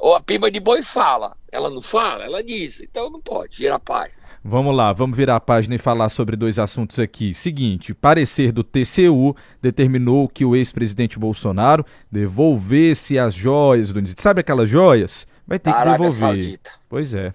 Ou 0.00 0.14
a 0.14 0.20
piba 0.20 0.50
de 0.50 0.58
boi 0.58 0.82
fala. 0.82 1.36
Ela 1.52 1.68
não 1.68 1.82
fala? 1.82 2.24
Ela 2.24 2.42
diz. 2.42 2.80
Então 2.80 3.10
não 3.10 3.20
pode, 3.20 3.58
vira 3.58 3.74
a 3.74 3.78
paz. 3.78 4.18
Vamos 4.42 4.74
lá, 4.74 4.90
vamos 4.94 5.14
virar 5.14 5.36
a 5.36 5.40
página 5.40 5.74
e 5.74 5.78
falar 5.78 6.08
sobre 6.08 6.34
dois 6.34 6.58
assuntos 6.58 6.98
aqui. 6.98 7.34
Seguinte, 7.34 7.92
parecer 7.92 8.52
do 8.52 8.64
TCU 8.64 9.36
determinou 9.60 10.26
que 10.26 10.46
o 10.46 10.56
ex-presidente 10.56 11.18
Bolsonaro 11.18 11.84
devolvesse 12.10 13.18
as 13.18 13.34
joias 13.34 13.92
do 13.92 14.00
Sabe 14.18 14.40
aquelas 14.40 14.66
joias? 14.66 15.26
Vai 15.46 15.58
ter 15.58 15.70
que 15.70 15.84
devolver. 15.84 16.12
Saudita. 16.12 16.70
Pois 16.88 17.12
é. 17.12 17.34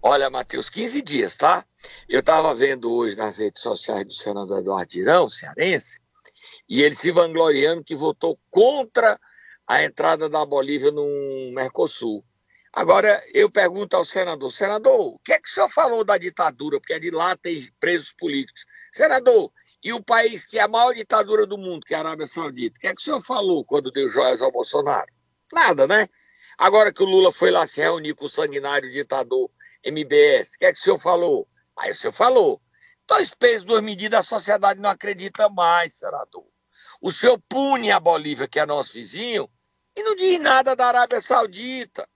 Olha, 0.00 0.30
Matheus, 0.30 0.70
15 0.70 1.02
dias, 1.02 1.34
tá? 1.34 1.64
Eu 2.08 2.20
estava 2.20 2.54
vendo 2.54 2.92
hoje 2.92 3.16
nas 3.16 3.38
redes 3.38 3.60
sociais 3.60 4.04
do 4.04 4.12
senador 4.12 4.60
Eduardo 4.60 4.94
Irão, 4.94 5.28
cearense, 5.28 5.98
e 6.68 6.82
ele 6.82 6.94
se 6.94 7.10
vangloriando 7.10 7.82
que 7.82 7.96
votou 7.96 8.38
contra 8.48 9.18
a 9.66 9.82
entrada 9.82 10.28
da 10.28 10.44
Bolívia 10.46 10.90
no 10.90 11.06
Mercosul. 11.52 12.24
Agora, 12.72 13.22
eu 13.32 13.50
pergunto 13.50 13.96
ao 13.96 14.04
senador, 14.04 14.52
senador, 14.52 15.14
o 15.14 15.18
que 15.20 15.32
é 15.32 15.38
que 15.38 15.48
o 15.48 15.52
senhor 15.52 15.68
falou 15.68 16.04
da 16.04 16.18
ditadura? 16.18 16.78
Porque 16.78 17.00
de 17.00 17.10
lá 17.10 17.36
tem 17.36 17.66
presos 17.80 18.12
políticos. 18.12 18.66
Senador, 18.92 19.50
e 19.82 19.92
o 19.92 20.02
país 20.02 20.44
que 20.44 20.58
é 20.58 20.62
a 20.62 20.68
maior 20.68 20.92
ditadura 20.92 21.46
do 21.46 21.56
mundo, 21.56 21.86
que 21.86 21.94
é 21.94 21.96
a 21.96 22.00
Arábia 22.00 22.26
Saudita, 22.26 22.76
o 22.76 22.80
que 22.80 22.86
é 22.86 22.94
que 22.94 23.00
o 23.00 23.04
senhor 23.04 23.20
falou 23.22 23.64
quando 23.64 23.90
deu 23.90 24.08
joias 24.08 24.42
ao 24.42 24.52
Bolsonaro? 24.52 25.10
Nada, 25.52 25.86
né? 25.86 26.08
Agora 26.58 26.92
que 26.92 27.02
o 27.02 27.06
Lula 27.06 27.32
foi 27.32 27.50
lá 27.50 27.66
se 27.66 27.80
reunir 27.80 28.14
com 28.14 28.26
o 28.26 28.28
sanguinário 28.28 28.92
ditador 28.92 29.50
MBS, 29.82 30.54
o 30.54 30.58
que 30.58 30.66
é 30.66 30.72
que 30.72 30.78
o 30.78 30.82
senhor 30.82 30.98
falou? 30.98 31.48
Aí 31.78 31.90
o 31.90 31.94
senhor 31.94 32.12
falou. 32.12 32.60
Dois 33.06 33.32
pesos, 33.34 33.64
duas 33.64 33.82
medidas, 33.82 34.20
a 34.20 34.22
sociedade 34.22 34.80
não 34.80 34.90
acredita 34.90 35.48
mais, 35.48 35.94
senador. 35.94 36.46
O 37.00 37.12
senhor 37.12 37.40
pune 37.48 37.92
a 37.92 38.00
Bolívia, 38.00 38.48
que 38.48 38.58
é 38.58 38.66
nosso 38.66 38.94
vizinho, 38.94 39.48
e 39.96 40.02
não 40.02 40.14
diz 40.14 40.38
nada 40.38 40.76
da 40.76 40.86
Arábia 40.86 41.20
Saudita. 41.20 42.06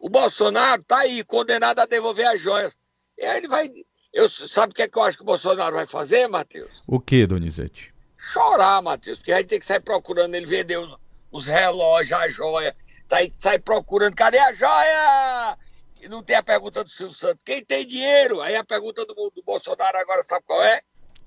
O 0.00 0.08
Bolsonaro 0.08 0.80
está 0.80 1.00
aí, 1.00 1.22
condenado 1.22 1.80
a 1.80 1.86
devolver 1.86 2.26
as 2.26 2.40
joias. 2.40 2.76
E 3.18 3.24
aí 3.24 3.38
ele 3.38 3.48
vai. 3.48 3.68
Eu, 4.12 4.28
sabe 4.28 4.72
o 4.72 4.74
que, 4.74 4.82
é 4.82 4.88
que 4.88 4.96
eu 4.96 5.02
acho 5.02 5.18
que 5.18 5.22
o 5.22 5.26
Bolsonaro 5.26 5.76
vai 5.76 5.86
fazer, 5.86 6.26
Matheus? 6.28 6.70
O 6.86 6.98
que, 6.98 7.26
Donizete? 7.26 7.92
Chorar, 8.16 8.80
Matheus, 8.80 9.18
porque 9.18 9.32
a 9.32 9.38
gente 9.38 9.48
tem 9.48 9.58
que 9.58 9.66
sair 9.66 9.80
procurando 9.80 10.34
ele 10.34 10.46
vender 10.46 10.78
os, 10.78 10.96
os 11.30 11.46
relógios, 11.46 12.18
a 12.18 12.28
joia. 12.28 12.74
Tá 13.06 13.18
aí, 13.18 13.30
sai 13.38 13.58
procurando, 13.58 14.14
cadê 14.14 14.38
a 14.38 14.52
joia? 14.52 15.58
E 16.00 16.08
não 16.08 16.22
tem 16.22 16.36
a 16.36 16.42
pergunta 16.42 16.82
do 16.82 16.90
Silvio 16.90 17.14
Santos. 17.14 17.42
Quem 17.44 17.64
tem 17.64 17.86
dinheiro? 17.86 18.40
Aí 18.40 18.56
a 18.56 18.64
pergunta 18.64 19.04
do, 19.04 19.14
do 19.14 19.42
Bolsonaro 19.44 19.98
agora 19.98 20.22
sabe 20.22 20.44
qual 20.46 20.62
é? 20.62 20.80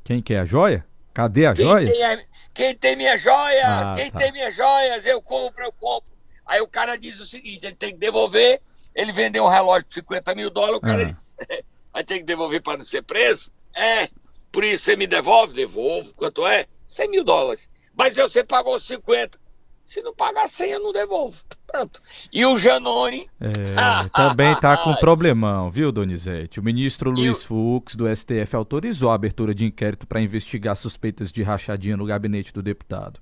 Quem 0.04 0.22
quer 0.22 0.40
a 0.40 0.46
joia? 0.46 0.86
Cadê 1.14 1.46
a 1.46 1.54
joia? 1.54 1.92
quem 2.54 2.76
tem 2.76 2.96
minhas 2.96 3.22
joias? 3.22 3.66
Ah, 3.66 3.94
quem 3.96 4.12
tá. 4.12 4.20
tem 4.20 4.32
minhas 4.32 4.56
joias? 4.56 5.06
Eu 5.06 5.22
compro, 5.22 5.64
eu 5.64 5.72
compro. 5.72 6.12
Aí 6.46 6.62
o 6.62 6.68
cara 6.68 6.98
diz 6.98 7.20
o 7.20 7.26
seguinte: 7.26 7.66
ele 7.66 7.76
tem 7.76 7.92
que 7.92 8.00
devolver. 8.00 8.62
Ele 8.94 9.12
vendeu 9.12 9.46
um 9.46 9.48
relógio 9.48 9.86
por 9.86 9.94
50 9.94 10.36
mil 10.36 10.50
dólares. 10.50 10.78
O 10.78 10.82
cara 10.82 11.02
ah. 11.04 11.06
diz: 11.06 11.38
vai 11.94 12.04
ter 12.04 12.20
que 12.20 12.24
devolver 12.24 12.62
para 12.62 12.78
não 12.78 12.84
ser 12.84 13.02
preso? 13.02 13.52
É. 13.76 14.10
Por 14.52 14.64
isso 14.64 14.84
você 14.84 14.96
me 14.96 15.08
devolve? 15.08 15.54
Devolvo. 15.54 16.14
Quanto 16.14 16.46
é? 16.46 16.66
100 16.88 17.10
mil 17.10 17.24
dólares. 17.24 17.70
Mas 17.96 18.16
você 18.16 18.44
pagou 18.44 18.80
50. 18.80 19.40
Se 19.86 20.02
não 20.02 20.14
pagar 20.14 20.48
100, 20.48 20.72
eu 20.72 20.80
não 20.80 20.92
devolvo. 20.92 21.42
Pronto. 21.72 22.02
E 22.32 22.46
o 22.46 22.58
Janone. 22.58 23.30
É, 23.40 24.10
também 24.14 24.54
tá 24.60 24.76
com 24.78 24.94
problemão, 24.96 25.72
viu, 25.72 25.92
Donizete? 25.92 26.60
O 26.60 26.64
ministro 26.64 27.10
Luiz 27.10 27.44
o... 27.44 27.48
Fux, 27.48 27.96
do 27.96 28.14
STF, 28.14 28.56
autorizou 28.56 29.10
a 29.10 29.16
abertura 29.16 29.56
de 29.56 29.66
inquérito 29.66 30.06
para 30.06 30.22
investigar 30.22 30.76
suspeitas 30.76 31.32
de 31.32 31.42
rachadinha 31.42 31.96
no 31.96 32.06
gabinete 32.06 32.54
do 32.54 32.62
deputado. 32.62 33.20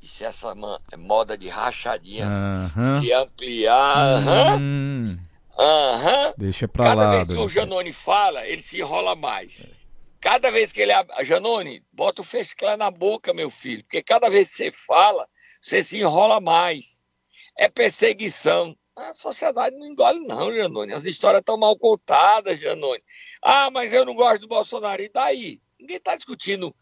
E 0.00 0.08
se 0.08 0.24
essa 0.24 0.54
moda 0.96 1.36
de 1.36 1.48
rachadinhas 1.48 2.32
se 3.00 3.12
ampliar. 3.12 4.58
Hum. 4.60 5.16
Aham. 5.58 6.34
Deixa 6.36 6.66
pra 6.66 6.84
Cada 6.86 6.94
lá. 6.96 7.04
Cada 7.04 7.24
vez 7.24 7.38
que 7.38 7.44
o 7.44 7.48
Janone 7.48 7.92
fala, 7.92 8.46
ele 8.46 8.62
se 8.62 8.80
enrola 8.80 9.14
mais. 9.14 9.66
Cada 10.20 10.50
vez 10.50 10.72
que 10.72 10.80
ele 10.80 10.92
abre. 10.92 11.24
Janone, 11.24 11.82
bota 11.92 12.22
o 12.22 12.24
fechiclé 12.24 12.76
na 12.76 12.90
boca, 12.90 13.34
meu 13.34 13.50
filho. 13.50 13.82
Porque 13.84 14.02
cada 14.02 14.28
vez 14.28 14.50
que 14.50 14.56
você 14.56 14.72
fala, 14.72 15.26
você 15.60 15.82
se 15.82 15.98
enrola 15.98 16.40
mais. 16.40 17.01
É 17.56 17.68
perseguição. 17.68 18.76
A 18.94 19.14
sociedade 19.14 19.76
não 19.76 19.86
engole, 19.86 20.20
não, 20.20 20.54
Janone. 20.54 20.92
As 20.92 21.04
histórias 21.04 21.40
estão 21.40 21.56
mal 21.56 21.76
contadas, 21.78 22.60
Janone. 22.60 23.02
Ah, 23.42 23.70
mas 23.70 23.92
eu 23.92 24.04
não 24.04 24.14
gosto 24.14 24.42
do 24.42 24.48
Bolsonaro. 24.48 25.02
E 25.02 25.08
daí? 25.08 25.60
Ninguém 25.80 25.96
está 25.96 26.14
discutindo 26.14 26.74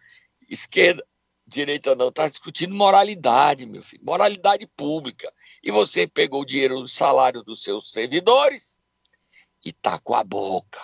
esquerda, 0.49 1.07
direita, 1.47 1.95
não. 1.95 2.09
Está 2.09 2.29
discutindo 2.29 2.75
moralidade, 2.75 3.65
meu 3.65 3.83
filho. 3.83 4.05
Moralidade 4.05 4.67
pública. 4.67 5.33
E 5.62 5.71
você 5.71 6.07
pegou 6.07 6.43
o 6.43 6.47
dinheiro 6.47 6.81
do 6.81 6.89
salário 6.89 7.43
dos 7.43 7.62
seus 7.62 7.93
servidores 7.93 8.77
e 9.65 9.73
tá 9.73 9.99
com 9.99 10.15
a 10.15 10.25
boca 10.25 10.81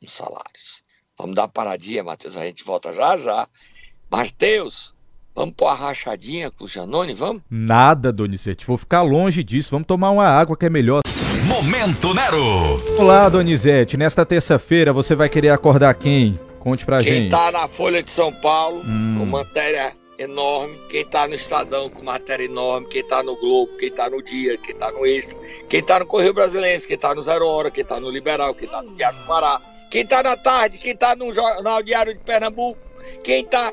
nos 0.00 0.12
salários. 0.12 0.82
Vamos 1.16 1.36
dar 1.36 1.42
uma 1.42 1.48
paradinha, 1.48 2.04
Matheus. 2.04 2.36
A 2.36 2.44
gente 2.46 2.64
volta 2.64 2.92
já 2.92 3.16
já. 3.16 3.48
Matheus, 4.10 4.94
Vamos 5.34 5.54
pôr 5.56 5.68
a 5.68 5.74
rachadinha 5.74 6.50
com 6.50 6.64
o 6.64 6.68
Janone, 6.68 7.14
vamos? 7.14 7.42
Nada, 7.48 8.12
Donizete. 8.12 8.66
Vou 8.66 8.76
ficar 8.76 9.02
longe 9.02 9.44
disso. 9.44 9.70
Vamos 9.70 9.86
tomar 9.86 10.10
uma 10.10 10.26
água 10.26 10.56
que 10.56 10.66
é 10.66 10.70
melhor. 10.70 11.00
Momento 11.46 12.12
Nero! 12.12 12.98
Olá, 12.98 13.28
Donizete. 13.28 13.96
Nesta 13.96 14.26
terça-feira 14.26 14.92
você 14.92 15.14
vai 15.14 15.28
querer 15.28 15.50
acordar 15.50 15.94
quem? 15.94 16.38
Conte 16.58 16.84
pra 16.84 16.98
quem 16.98 17.06
gente. 17.06 17.20
Quem 17.22 17.28
tá 17.30 17.50
na 17.50 17.66
Folha 17.66 18.02
de 18.02 18.10
São 18.10 18.32
Paulo, 18.32 18.82
hum. 18.84 19.16
com 19.18 19.26
matéria 19.26 19.92
enorme. 20.18 20.78
Quem 20.88 21.04
tá 21.04 21.26
no 21.26 21.34
Estadão, 21.34 21.88
com 21.88 22.04
matéria 22.04 22.44
enorme. 22.44 22.88
Quem 22.88 23.02
tá 23.02 23.22
no 23.22 23.36
Globo, 23.36 23.76
quem 23.78 23.90
tá 23.90 24.10
no 24.10 24.22
Dia, 24.22 24.58
quem 24.58 24.74
tá 24.74 24.92
no 24.92 25.06
Extra. 25.06 25.38
Quem 25.68 25.82
tá 25.82 25.98
no 26.00 26.06
Correio 26.06 26.34
Brasileiro, 26.34 26.86
quem 26.86 26.98
tá 26.98 27.14
no 27.14 27.22
Zero 27.22 27.46
Hora, 27.46 27.70
quem 27.70 27.84
tá 27.84 27.98
no 27.98 28.10
Liberal, 28.10 28.54
quem 28.54 28.68
tá 28.68 28.82
no 28.82 28.94
Diário 28.94 29.18
do 29.20 29.26
Pará. 29.26 29.60
Quem 29.90 30.06
tá 30.06 30.22
na 30.22 30.36
tarde, 30.36 30.78
quem 30.78 30.94
tá 30.94 31.16
no 31.16 31.32
Jornal 31.32 31.82
Diário 31.82 32.14
de 32.14 32.20
Pernambuco. 32.20 32.78
Quem 33.24 33.44
tá 33.44 33.72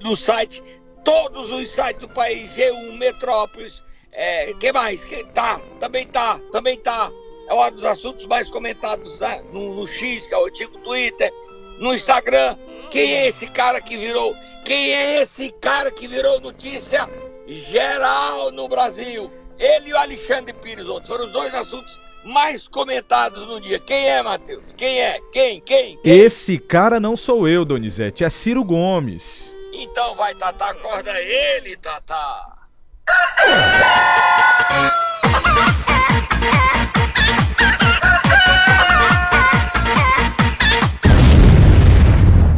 no 0.00 0.16
site 0.16 0.62
todos 1.04 1.50
os 1.50 1.70
sites 1.70 2.00
do 2.00 2.08
país, 2.08 2.50
G1, 2.54 2.96
Metrópolis, 2.96 3.82
é, 4.12 4.52
que 4.54 4.72
mais? 4.72 5.04
Que, 5.04 5.24
tá, 5.24 5.60
também 5.80 6.06
tá, 6.06 6.38
também 6.50 6.78
tá. 6.78 7.10
É 7.48 7.54
um 7.54 7.70
dos 7.70 7.84
assuntos 7.84 8.24
mais 8.26 8.48
comentados 8.50 9.18
né? 9.18 9.42
no, 9.52 9.74
no, 9.74 9.86
X, 9.86 10.26
que 10.26 10.34
é 10.34 10.38
o 10.38 10.46
antigo 10.46 10.78
Twitter, 10.78 11.32
no 11.78 11.92
Instagram. 11.92 12.56
Quem 12.90 13.14
é 13.14 13.26
esse 13.26 13.46
cara 13.48 13.80
que 13.80 13.96
virou? 13.96 14.34
Quem 14.64 14.92
é 14.92 15.22
esse 15.22 15.50
cara 15.60 15.90
que 15.90 16.06
virou 16.06 16.40
notícia 16.40 17.08
geral 17.46 18.52
no 18.52 18.68
Brasil? 18.68 19.30
Ele 19.58 19.90
e 19.90 19.92
o 19.92 19.98
Alexandre 19.98 20.52
Pires 20.52 20.88
ontem 20.88 21.06
foram 21.06 21.26
os 21.26 21.32
dois 21.32 21.54
assuntos 21.54 22.00
mais 22.24 22.68
comentados 22.68 23.46
no 23.46 23.60
dia. 23.60 23.78
Quem 23.78 24.08
é, 24.08 24.22
Matheus? 24.22 24.72
Quem 24.76 25.00
é? 25.00 25.18
Quem? 25.32 25.60
Quem? 25.60 25.98
Quem? 26.02 26.12
Esse 26.12 26.58
cara 26.58 27.00
não 27.00 27.16
sou 27.16 27.48
eu, 27.48 27.64
Donizete, 27.64 28.24
é 28.24 28.30
Ciro 28.30 28.64
Gomes. 28.64 29.52
Então 29.92 30.14
vai, 30.14 30.34
Tatá, 30.34 30.70
acorda 30.70 31.20
ele, 31.20 31.76
Tatá. 31.76 32.56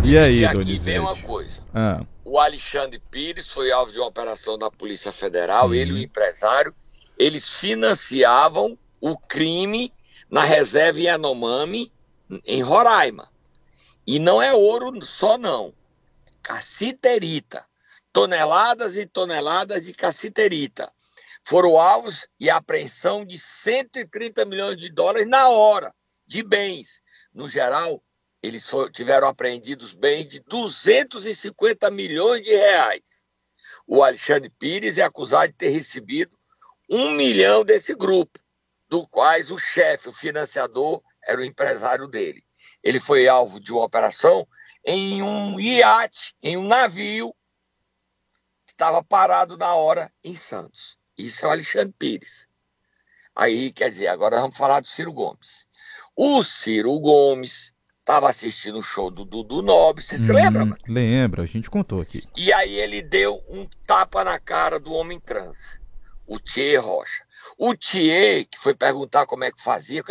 E 0.04 0.16
aí, 0.16 0.38
e 0.38 0.46
aqui 0.46 0.78
vem 0.78 1.00
uma 1.00 1.16
coisa. 1.16 1.60
Ah. 1.74 2.02
O 2.24 2.38
Alexandre 2.38 3.02
Pires 3.10 3.52
foi 3.52 3.72
alvo 3.72 3.90
de 3.90 3.98
uma 3.98 4.06
operação 4.06 4.56
da 4.56 4.70
Polícia 4.70 5.10
Federal, 5.10 5.70
Sim. 5.70 5.76
ele 5.76 5.90
e 5.90 5.94
o 5.94 5.98
empresário, 5.98 6.72
eles 7.18 7.50
financiavam 7.58 8.78
o 9.00 9.18
crime 9.18 9.92
na 10.30 10.44
reserva 10.44 11.00
Yanomami, 11.00 11.90
em 12.46 12.62
Roraima. 12.62 13.28
E 14.06 14.20
não 14.20 14.40
é 14.40 14.52
ouro 14.52 15.04
só 15.04 15.36
não 15.36 15.74
cassiterita, 16.44 17.66
toneladas 18.12 18.96
e 18.96 19.06
toneladas 19.06 19.82
de 19.82 19.94
cassiterita. 19.94 20.92
Foram 21.42 21.80
alvos 21.80 22.28
e 22.38 22.50
apreensão 22.50 23.24
de 23.24 23.38
130 23.38 24.44
milhões 24.44 24.78
de 24.78 24.92
dólares 24.92 25.26
na 25.26 25.48
hora 25.48 25.92
de 26.26 26.42
bens. 26.42 27.02
No 27.32 27.48
geral, 27.48 28.02
eles 28.42 28.70
tiveram 28.92 29.26
apreendidos 29.26 29.94
bens 29.94 30.28
de 30.28 30.40
250 30.40 31.90
milhões 31.90 32.42
de 32.42 32.50
reais. 32.50 33.26
O 33.86 34.02
Alexandre 34.02 34.50
Pires 34.50 34.98
é 34.98 35.02
acusado 35.02 35.48
de 35.48 35.58
ter 35.58 35.70
recebido 35.70 36.38
um 36.88 37.10
milhão 37.10 37.64
desse 37.64 37.94
grupo, 37.94 38.38
do 38.88 39.08
quais 39.08 39.50
o 39.50 39.58
chefe, 39.58 40.10
o 40.10 40.12
financiador, 40.12 41.02
era 41.26 41.40
o 41.40 41.44
empresário 41.44 42.06
dele. 42.06 42.44
Ele 42.82 43.00
foi 43.00 43.26
alvo 43.26 43.58
de 43.58 43.72
uma 43.72 43.84
operação 43.84 44.46
em 44.84 45.22
um 45.22 45.58
iate, 45.58 46.34
em 46.42 46.56
um 46.56 46.66
navio 46.66 47.34
que 48.66 48.72
estava 48.72 49.02
parado 49.02 49.56
na 49.56 49.74
hora 49.74 50.12
em 50.22 50.34
Santos. 50.34 50.96
Isso 51.16 51.44
é 51.44 51.48
o 51.48 51.52
Alexandre 51.52 51.94
Pires. 51.98 52.46
Aí, 53.34 53.72
quer 53.72 53.90
dizer, 53.90 54.08
agora 54.08 54.40
vamos 54.40 54.56
falar 54.56 54.80
do 54.80 54.86
Ciro 54.86 55.12
Gomes. 55.12 55.66
O 56.14 56.42
Ciro 56.42 56.98
Gomes 57.00 57.72
estava 57.98 58.28
assistindo 58.28 58.78
o 58.78 58.82
show 58.82 59.10
do 59.10 59.24
Dudu 59.24 59.62
Nobre, 59.62 60.04
você 60.04 60.16
hum, 60.16 60.18
se 60.18 60.32
lembra? 60.32 60.66
Mano? 60.66 60.76
Lembra, 60.86 61.42
a 61.42 61.46
gente 61.46 61.70
contou 61.70 62.00
aqui. 62.00 62.22
E 62.36 62.52
aí 62.52 62.74
ele 62.74 63.00
deu 63.00 63.42
um 63.48 63.66
tapa 63.86 64.22
na 64.22 64.38
cara 64.38 64.78
do 64.78 64.92
homem 64.92 65.18
trans, 65.18 65.80
o 66.26 66.38
Thier 66.38 66.84
Rocha. 66.84 67.24
O 67.58 67.74
Thier, 67.74 68.46
que 68.46 68.58
foi 68.58 68.74
perguntar 68.74 69.26
como 69.26 69.44
é 69.44 69.50
que 69.50 69.62
fazia, 69.62 70.02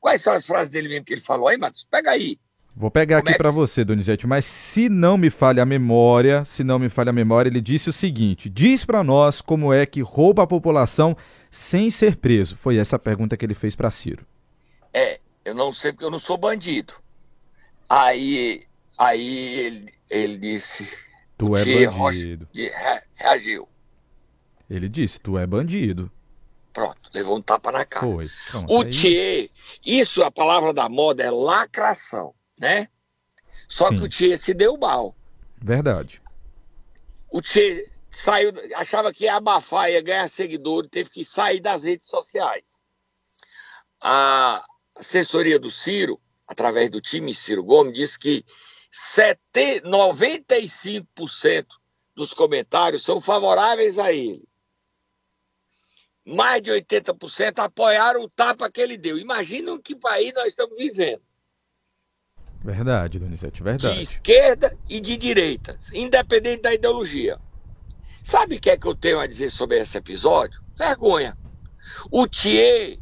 quais 0.00 0.22
são 0.22 0.32
as 0.32 0.46
frases 0.46 0.70
dele 0.70 0.88
mesmo 0.88 1.04
que 1.04 1.12
ele 1.12 1.20
falou 1.20 1.48
aí, 1.48 1.56
Matheus? 1.56 1.86
Pega 1.90 2.10
aí. 2.10 2.38
Vou 2.74 2.90
pegar 2.90 3.18
Como 3.18 3.28
aqui 3.28 3.34
é 3.34 3.38
para 3.38 3.50
você, 3.50 3.84
Donizete, 3.84 4.26
mas 4.26 4.46
se 4.46 4.88
não 4.88 5.18
me 5.18 5.28
falha 5.28 5.62
a 5.62 5.66
memória, 5.66 6.42
se 6.44 6.64
não 6.64 6.78
me 6.78 6.88
falha 6.88 7.10
a 7.10 7.12
memória, 7.12 7.48
ele 7.48 7.60
disse 7.60 7.90
o 7.90 7.92
seguinte: 7.92 8.48
diz 8.48 8.84
para 8.84 9.04
nós 9.04 9.40
como 9.42 9.72
é 9.72 9.84
que 9.84 10.00
rouba 10.00 10.44
a 10.44 10.46
população 10.46 11.16
sem 11.50 11.90
ser 11.90 12.16
preso. 12.16 12.56
Foi 12.56 12.78
essa 12.78 12.96
a 12.96 12.98
pergunta 12.98 13.36
que 13.36 13.44
ele 13.44 13.54
fez 13.54 13.76
para 13.76 13.90
Ciro. 13.90 14.26
É, 14.92 15.20
eu 15.44 15.54
não 15.54 15.70
sei 15.72 15.92
porque 15.92 16.04
eu 16.04 16.10
não 16.10 16.18
sou 16.18 16.38
bandido. 16.38 16.94
Aí, 17.88 18.62
aí 18.96 19.58
ele, 19.58 19.92
ele 20.08 20.36
disse. 20.38 20.88
Tu 21.36 21.54
é 21.54 21.86
bandido. 21.86 21.94
Rocha, 21.94 22.40
reagiu. 23.14 23.68
Ele 24.70 24.88
disse: 24.88 25.20
tu 25.20 25.36
é 25.36 25.46
bandido. 25.46 26.10
Pronto, 26.72 27.10
levou 27.12 27.36
um 27.36 27.42
tapa 27.42 27.70
na 27.70 27.84
cara. 27.84 28.06
Foi. 28.06 28.30
Pronto, 28.50 28.72
o 28.72 28.80
aí... 28.80 28.88
Tchê, 28.88 29.50
isso 29.84 30.22
a 30.22 30.30
palavra 30.30 30.72
da 30.72 30.88
moda 30.88 31.22
é 31.22 31.30
lacração 31.30 32.32
né? 32.62 32.88
Só 33.66 33.88
Sim. 33.88 33.96
que 33.96 34.04
o 34.04 34.08
Tchê 34.08 34.36
se 34.36 34.54
deu 34.54 34.78
mal. 34.78 35.16
Verdade. 35.60 36.22
O 37.28 37.42
Tchê 37.42 37.90
saiu, 38.08 38.52
achava 38.76 39.12
que 39.12 39.24
ia 39.24 39.34
abafar, 39.34 39.90
ia 39.90 40.00
ganhar 40.00 40.28
seguidor, 40.28 40.88
teve 40.88 41.10
que 41.10 41.24
sair 41.24 41.58
das 41.58 41.82
redes 41.82 42.06
sociais. 42.06 42.80
A 44.00 44.64
assessoria 44.94 45.58
do 45.58 45.72
Ciro, 45.72 46.20
através 46.46 46.88
do 46.88 47.00
time 47.00 47.34
Ciro 47.34 47.64
Gomes, 47.64 47.94
disse 47.94 48.16
que 48.16 48.44
95% 48.92 51.66
dos 52.14 52.32
comentários 52.32 53.02
são 53.02 53.20
favoráveis 53.20 53.98
a 53.98 54.12
ele. 54.12 54.48
Mais 56.24 56.62
de 56.62 56.70
80% 56.70 57.58
apoiaram 57.58 58.22
o 58.22 58.30
tapa 58.30 58.70
que 58.70 58.80
ele 58.80 58.96
deu. 58.96 59.18
Imagina 59.18 59.76
que 59.80 59.96
país 59.96 60.32
nós 60.34 60.46
estamos 60.48 60.76
vivendo. 60.76 61.22
Verdade, 62.64 63.18
Donizete, 63.18 63.62
verdade. 63.62 63.96
De 63.96 64.02
esquerda 64.02 64.76
e 64.88 65.00
de 65.00 65.16
direita, 65.16 65.78
independente 65.92 66.62
da 66.62 66.72
ideologia. 66.72 67.38
Sabe 68.22 68.56
o 68.56 68.60
que 68.60 68.70
é 68.70 68.76
que 68.76 68.86
eu 68.86 68.94
tenho 68.94 69.18
a 69.18 69.26
dizer 69.26 69.50
sobre 69.50 69.80
esse 69.80 69.98
episódio? 69.98 70.62
Vergonha. 70.76 71.36
O 72.10 72.28
Thier 72.28 72.98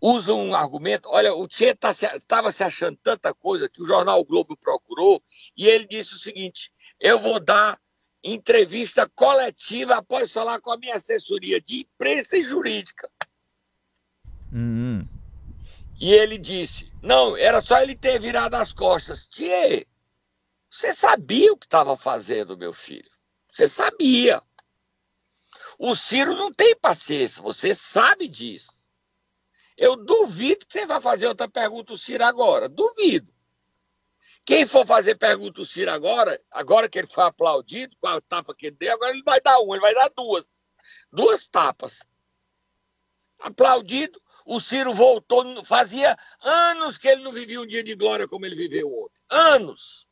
usa 0.00 0.34
um 0.34 0.54
argumento. 0.54 1.08
Olha, 1.08 1.34
o 1.34 1.48
Thier 1.48 1.74
estava 1.74 2.24
tá 2.26 2.52
se, 2.52 2.62
achando 2.62 2.98
tanta 3.02 3.32
coisa 3.32 3.68
que 3.68 3.80
o 3.80 3.84
jornal 3.84 4.20
o 4.20 4.24
Globo 4.24 4.56
procurou 4.56 5.22
e 5.56 5.66
ele 5.66 5.86
disse 5.86 6.14
o 6.14 6.18
seguinte: 6.18 6.70
eu 7.00 7.18
vou 7.18 7.40
dar 7.40 7.78
entrevista 8.22 9.08
coletiva 9.14 9.96
após 9.96 10.32
falar 10.32 10.60
com 10.60 10.70
a 10.70 10.76
minha 10.76 10.96
assessoria 10.96 11.60
de 11.60 11.80
imprensa 11.80 12.36
e 12.36 12.42
jurídica. 12.42 13.08
Uhum. 14.52 14.87
E 16.00 16.12
ele 16.12 16.38
disse: 16.38 16.92
não, 17.02 17.36
era 17.36 17.60
só 17.60 17.80
ele 17.80 17.96
ter 17.96 18.20
virado 18.20 18.54
as 18.54 18.72
costas. 18.72 19.26
Tchê, 19.26 19.86
você 20.70 20.92
sabia 20.92 21.52
o 21.52 21.56
que 21.56 21.66
estava 21.66 21.96
fazendo, 21.96 22.56
meu 22.56 22.72
filho. 22.72 23.10
Você 23.52 23.68
sabia. 23.68 24.42
O 25.78 25.94
Ciro 25.94 26.34
não 26.34 26.52
tem 26.52 26.74
paciência, 26.76 27.42
você 27.42 27.74
sabe 27.74 28.28
disso. 28.28 28.82
Eu 29.76 29.94
duvido 29.94 30.66
que 30.66 30.72
você 30.72 30.86
vai 30.86 31.00
fazer 31.00 31.28
outra 31.28 31.48
pergunta 31.48 31.92
ao 31.92 31.98
Ciro 31.98 32.24
agora. 32.24 32.68
Duvido. 32.68 33.32
Quem 34.44 34.66
for 34.66 34.84
fazer 34.84 35.14
pergunta 35.14 35.60
ao 35.60 35.66
Ciro 35.66 35.90
agora, 35.90 36.40
agora 36.50 36.88
que 36.88 36.98
ele 36.98 37.06
foi 37.06 37.22
aplaudido 37.22 37.96
com 38.00 38.08
a 38.08 38.20
tapa 38.20 38.54
que 38.54 38.66
ele 38.66 38.76
deu, 38.76 38.92
agora 38.92 39.12
ele 39.12 39.22
vai 39.22 39.40
dar 39.40 39.60
uma, 39.60 39.74
ele 39.74 39.80
vai 39.80 39.94
dar 39.94 40.10
duas. 40.16 40.48
Duas 41.12 41.46
tapas. 41.46 42.00
Aplaudido, 43.38 44.20
o 44.48 44.58
Ciro 44.60 44.94
voltou, 44.94 45.62
fazia 45.62 46.16
anos 46.42 46.96
que 46.96 47.06
ele 47.06 47.22
não 47.22 47.32
vivia 47.32 47.60
um 47.60 47.66
dia 47.66 47.84
de 47.84 47.94
glória 47.94 48.26
como 48.26 48.46
ele 48.46 48.56
viveu 48.56 48.88
ontem. 48.88 49.20
Anos. 49.28 50.06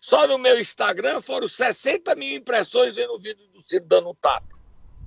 Só 0.00 0.28
no 0.28 0.38
meu 0.38 0.60
Instagram 0.60 1.20
foram 1.20 1.48
60 1.48 2.14
mil 2.14 2.36
impressões 2.36 2.94
vendo 2.94 3.14
o 3.14 3.18
vídeo 3.18 3.44
do 3.48 3.60
Ciro 3.66 3.84
dando 3.86 4.10
um 4.10 4.14
tapa. 4.14 4.56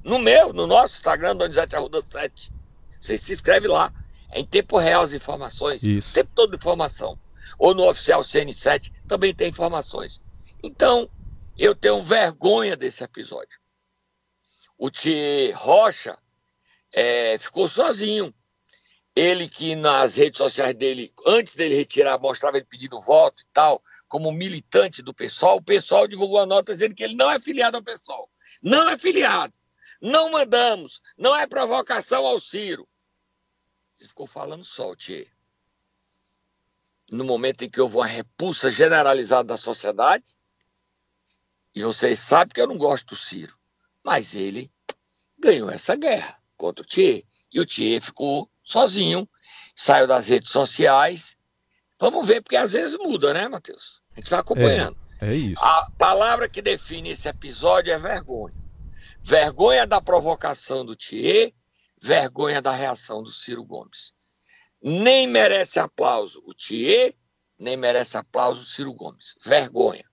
No 0.04 0.20
meu, 0.20 0.52
no 0.52 0.68
nosso 0.68 0.96
Instagram, 0.96 1.34
Donizete 1.34 1.78
Arruda 1.78 2.02
7. 2.02 2.52
Você 3.00 3.18
se 3.18 3.32
inscreve 3.32 3.70
lá. 3.70 3.94
É 4.32 4.42
em 4.42 4.46
tempo 4.46 4.78
real 4.78 5.04
as 5.04 5.14
informações. 5.14 5.82
Isso. 5.82 6.10
O 6.10 6.14
tempo 6.14 6.32
todo 6.36 6.50
de 6.50 6.58
informação. 6.58 7.18
Ou 7.58 7.74
no 7.74 7.88
oficial 7.88 8.22
CN7 8.22 8.92
também 9.08 9.34
tem 9.34 9.48
informações. 9.48 10.22
Então, 10.62 11.10
eu 11.58 11.74
tenho 11.74 12.04
vergonha 12.04 12.76
desse 12.76 13.02
episódio. 13.02 13.58
O 14.78 14.92
T. 14.92 15.54
Rocha 15.56 16.18
é, 16.92 17.38
ficou 17.38 17.68
sozinho. 17.68 18.34
Ele 19.16 19.50
que 19.50 19.76
nas 19.76 20.16
redes 20.16 20.38
sociais 20.38 20.74
dele, 20.76 21.14
antes 21.26 21.56
dele 21.56 21.76
retirar, 21.76 22.20
mostrava 22.20 22.58
ele 22.58 22.66
pedindo 22.66 23.02
voto 23.02 23.42
e 23.42 23.46
tal, 23.52 23.84
como 24.08 24.32
militante 24.32 25.02
do 25.02 25.14
pessoal, 25.14 25.58
o 25.58 25.64
pessoal 25.64 26.08
divulgou 26.08 26.40
a 26.40 26.46
nota 26.46 26.74
dizendo 26.74 26.96
que 26.96 27.04
ele 27.04 27.16
não 27.16 27.30
é 27.30 27.40
filiado 27.40 27.78
ao 27.78 27.84
pessoal. 27.84 28.30
Não 28.62 28.90
é 28.90 28.98
filiado. 28.98 29.54
Não 30.02 30.32
mandamos. 30.32 31.02
Não 31.18 31.36
é 31.36 31.46
provocação 31.46 32.26
ao 32.26 32.40
Ciro. 32.40 32.88
Ele 34.00 34.08
ficou 34.08 34.26
falando 34.26 34.64
só, 34.64 34.96
Tchê. 34.96 35.28
No 37.12 37.26
momento 37.26 37.64
em 37.64 37.70
que 37.70 37.82
houve 37.82 37.98
uma 37.98 38.08
repulsa 38.08 38.72
generalizada 38.72 39.50
da 39.50 39.58
sociedade, 39.58 40.36
e 41.76 41.84
vocês 41.84 42.20
sabem 42.20 42.54
que 42.54 42.62
eu 42.62 42.68
não 42.68 42.78
gosto 42.78 43.08
do 43.08 43.16
Ciro, 43.16 43.58
mas 44.04 44.34
ele 44.34 44.72
ganhou 45.38 45.70
essa 45.70 45.96
guerra 45.96 46.39
contra 46.60 46.84
o 46.84 46.86
Thier. 46.86 47.24
E 47.52 47.60
o 47.60 47.66
Thier 47.66 48.02
ficou 48.02 48.52
sozinho, 48.64 49.28
saiu 49.76 50.06
das 50.06 50.28
redes 50.28 50.52
sociais. 50.52 51.36
Vamos 51.98 52.28
ver, 52.28 52.42
porque 52.42 52.58
às 52.58 52.74
vezes 52.74 52.98
muda, 52.98 53.34
né, 53.34 53.48
Matheus? 53.48 54.02
A 54.12 54.20
gente 54.20 54.30
vai 54.30 54.40
acompanhando. 54.40 54.98
É, 55.20 55.30
é 55.30 55.36
isso. 55.36 55.64
A 55.64 55.90
palavra 55.98 56.48
que 56.48 56.62
define 56.62 57.10
esse 57.12 57.28
episódio 57.28 57.92
é 57.92 57.98
vergonha. 57.98 58.54
Vergonha 59.22 59.88
da 59.88 60.00
provocação 60.00 60.86
do 60.86 60.96
Thier, 60.96 61.54
vergonha 62.02 62.62
da 62.62 62.72
reação 62.72 63.24
do 63.24 63.32
Ciro 63.32 63.66
Gomes. 63.66 64.14
Nem 64.82 65.28
merece 65.28 65.80
aplauso 65.80 66.42
o 66.46 66.54
Thier, 66.54 67.16
nem 67.58 67.76
merece 67.76 68.18
aplauso 68.18 68.62
o 68.62 68.66
Ciro 68.66 68.94
Gomes. 68.94 69.36
Vergonha. 69.44 70.06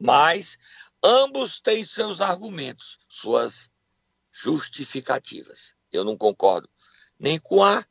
Mas 0.00 0.56
ambos 1.02 1.60
têm 1.60 1.84
seus 1.84 2.20
argumentos, 2.20 2.98
suas 3.08 3.70
justificativas. 4.32 5.74
Eu 5.92 6.04
não 6.04 6.16
concordo 6.16 6.68
nem 7.18 7.38
com 7.38 7.62
A, 7.62 7.84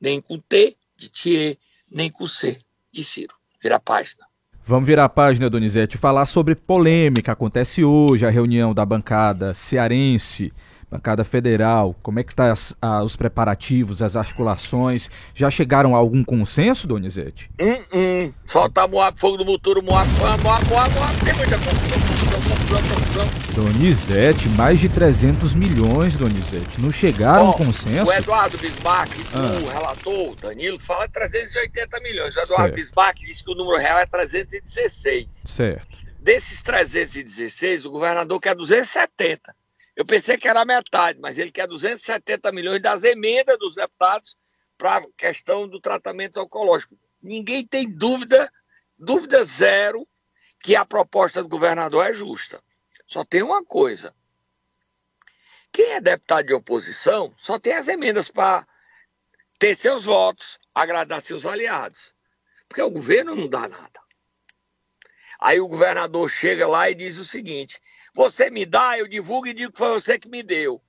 nem 0.00 0.20
com 0.20 0.38
T 0.38 0.76
de 0.96 1.10
Thier, 1.10 1.58
nem 1.90 2.10
com 2.10 2.26
C 2.26 2.60
de 2.90 3.04
Ciro. 3.04 3.34
Vira 3.62 3.76
a 3.76 3.80
página. 3.80 4.26
Vamos 4.64 4.86
virar 4.86 5.04
a 5.04 5.08
página, 5.08 5.48
Donizete, 5.48 5.96
falar 5.96 6.26
sobre 6.26 6.54
polêmica. 6.54 7.32
Acontece 7.32 7.82
hoje 7.82 8.26
a 8.26 8.30
reunião 8.30 8.74
da 8.74 8.84
bancada 8.84 9.54
cearense 9.54 10.52
bancada 10.90 11.22
federal, 11.22 11.94
como 12.02 12.18
é 12.18 12.24
que 12.24 12.34
tá 12.34 12.50
as, 12.50 12.74
a, 12.80 13.02
os 13.02 13.14
preparativos, 13.16 14.00
as 14.00 14.16
articulações? 14.16 15.10
Já 15.34 15.50
chegaram 15.50 15.94
a 15.94 15.98
algum 15.98 16.24
consenso, 16.24 16.86
Donizete? 16.86 17.50
Hum, 17.60 17.78
hum. 17.92 18.32
Solta 18.46 18.86
Moab, 18.86 19.18
fogo 19.18 19.36
do 19.36 19.44
futuro, 19.44 19.82
Moab, 19.82 20.10
Moab, 20.12 20.42
Moab, 20.42 20.68
Moab, 20.68 21.24
tem 21.24 21.34
muita 21.34 21.58
confusão, 21.58 21.98
confusão, 22.42 22.82
confusão, 22.82 23.38
Donizete, 23.54 24.48
mais 24.50 24.78
de 24.78 24.88
300 24.88 25.52
milhões, 25.52 26.16
Donizete. 26.16 26.80
Não 26.80 26.90
chegaram 26.90 27.48
a 27.48 27.50
um 27.50 27.52
consenso? 27.52 28.10
O 28.10 28.14
Eduardo 28.14 28.56
Bismarck, 28.56 29.12
ah. 29.34 29.58
o 29.62 29.68
relator, 29.68 30.36
Danilo, 30.36 30.78
fala 30.78 31.08
380 31.08 32.00
milhões. 32.00 32.36
O 32.36 32.40
Eduardo 32.40 32.54
certo. 32.54 32.74
Bismarck 32.76 33.18
disse 33.18 33.44
que 33.44 33.50
o 33.50 33.54
número 33.54 33.76
real 33.78 33.98
é 33.98 34.06
316. 34.06 35.42
Certo. 35.44 35.98
Desses 36.20 36.62
316, 36.62 37.84
o 37.84 37.90
governador 37.90 38.40
quer 38.40 38.54
270. 38.54 39.57
Eu 39.98 40.06
pensei 40.06 40.38
que 40.38 40.46
era 40.46 40.64
metade, 40.64 41.18
mas 41.18 41.38
ele 41.38 41.50
quer 41.50 41.66
270 41.66 42.52
milhões 42.52 42.80
das 42.80 43.02
emendas 43.02 43.58
dos 43.58 43.74
deputados 43.74 44.36
para 44.76 44.98
a 44.98 45.06
questão 45.16 45.66
do 45.66 45.80
tratamento 45.80 46.40
oncológico. 46.40 46.96
Ninguém 47.20 47.66
tem 47.66 47.90
dúvida, 47.90 48.48
dúvida 48.96 49.44
zero, 49.44 50.06
que 50.62 50.76
a 50.76 50.86
proposta 50.86 51.42
do 51.42 51.48
governador 51.48 52.06
é 52.06 52.12
justa. 52.12 52.62
Só 53.08 53.24
tem 53.24 53.42
uma 53.42 53.64
coisa. 53.64 54.14
Quem 55.72 55.94
é 55.94 56.00
deputado 56.00 56.46
de 56.46 56.54
oposição 56.54 57.34
só 57.36 57.58
tem 57.58 57.72
as 57.72 57.88
emendas 57.88 58.30
para 58.30 58.64
ter 59.58 59.74
seus 59.74 60.04
votos, 60.04 60.60
agradar 60.72 61.20
seus 61.22 61.44
aliados. 61.44 62.14
Porque 62.68 62.82
o 62.82 62.90
governo 62.90 63.34
não 63.34 63.48
dá 63.48 63.66
nada. 63.66 64.00
Aí 65.38 65.60
o 65.60 65.68
governador 65.68 66.28
chega 66.28 66.66
lá 66.66 66.90
e 66.90 66.94
diz 66.94 67.18
o 67.18 67.24
seguinte: 67.24 67.80
você 68.14 68.50
me 68.50 68.66
dá, 68.66 68.98
eu 68.98 69.06
divulgo 69.06 69.46
e 69.46 69.54
digo 69.54 69.72
que 69.72 69.78
foi 69.78 69.88
você 69.88 70.18
que 70.18 70.28
me 70.28 70.42
deu. 70.42 70.82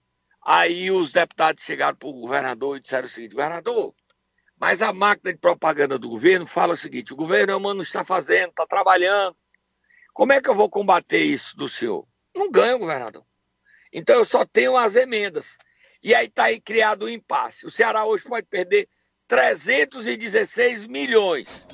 Aí 0.43 0.89
os 0.89 1.11
deputados 1.11 1.63
chegaram 1.63 1.95
para 1.95 2.09
o 2.09 2.13
governador 2.13 2.77
e 2.77 2.81
disseram 2.81 3.05
o 3.05 3.09
seguinte: 3.09 3.35
governador, 3.35 3.93
mas 4.59 4.81
a 4.81 4.91
máquina 4.91 5.31
de 5.31 5.39
propaganda 5.39 5.99
do 5.99 6.09
governo 6.09 6.45
fala 6.45 6.73
o 6.73 6.77
seguinte: 6.77 7.13
o 7.13 7.15
governo 7.15 7.53
é 7.53 7.59
não 7.59 7.81
está 7.81 8.03
fazendo, 8.03 8.49
está 8.49 8.65
trabalhando. 8.65 9.37
Como 10.13 10.33
é 10.33 10.41
que 10.41 10.49
eu 10.49 10.55
vou 10.55 10.69
combater 10.69 11.23
isso 11.23 11.55
do 11.55 11.69
senhor? 11.69 12.05
Não 12.35 12.51
ganho, 12.51 12.79
governador. 12.79 13.23
Então 13.93 14.15
eu 14.15 14.25
só 14.25 14.45
tenho 14.45 14.75
as 14.75 14.95
emendas. 14.95 15.57
E 16.01 16.15
aí 16.15 16.27
está 16.27 16.45
aí 16.45 16.59
criado 16.59 17.05
um 17.05 17.09
impasse. 17.09 17.65
O 17.65 17.69
Ceará 17.69 18.05
hoje 18.05 18.23
pode 18.23 18.47
perder 18.47 18.87
316 19.27 20.85
milhões. 20.85 21.67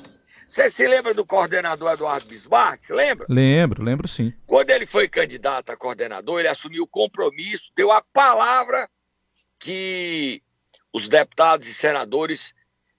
Você 0.56 0.70
se 0.70 0.88
lembra 0.88 1.12
do 1.12 1.26
coordenador 1.26 1.92
Eduardo 1.92 2.26
Bismarck? 2.26 2.82
Você 2.82 2.94
lembra? 2.94 3.26
Lembro, 3.28 3.84
lembro 3.84 4.08
sim. 4.08 4.32
Quando 4.46 4.70
ele 4.70 4.86
foi 4.86 5.06
candidato 5.06 5.68
a 5.68 5.76
coordenador, 5.76 6.40
ele 6.40 6.48
assumiu 6.48 6.84
o 6.84 6.88
compromisso, 6.88 7.70
deu 7.76 7.92
a 7.92 8.00
palavra 8.00 8.88
que 9.60 10.42
os 10.90 11.10
deputados 11.10 11.68
e 11.68 11.74
senadores 11.74 12.54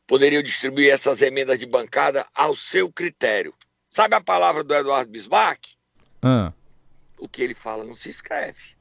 poderiam 0.05 0.43
distribuir 0.43 0.93
essas 0.93 1.19
emendas 1.23 1.57
de 1.57 1.65
bancada 1.65 2.27
ao 2.31 2.55
seu 2.55 2.91
critério. 2.91 3.55
Sabe 3.89 4.13
a 4.13 4.21
palavra 4.21 4.63
do 4.63 4.75
Eduardo 4.75 5.09
Bismarck? 5.09 5.65
Ah. 6.21 6.53
O 7.17 7.27
que 7.27 7.41
ele 7.41 7.55
fala 7.55 7.83
não 7.83 7.95
se 7.95 8.07
escreve. 8.07 8.77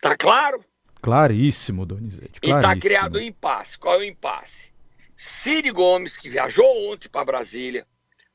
Tá 0.00 0.16
claro? 0.16 0.64
Claríssimo, 1.00 1.86
Donizete. 1.86 2.40
Claríssimo. 2.40 2.58
E 2.58 2.60
tá 2.60 2.76
criado 2.76 3.20
um 3.20 3.22
impasse. 3.22 3.78
Qual 3.78 3.94
é 3.94 3.98
o 3.98 4.04
impasse? 4.04 4.71
Cid 5.22 5.70
Gomes, 5.70 6.16
que 6.16 6.28
viajou 6.28 6.90
ontem 6.90 7.08
para 7.08 7.24
Brasília, 7.24 7.86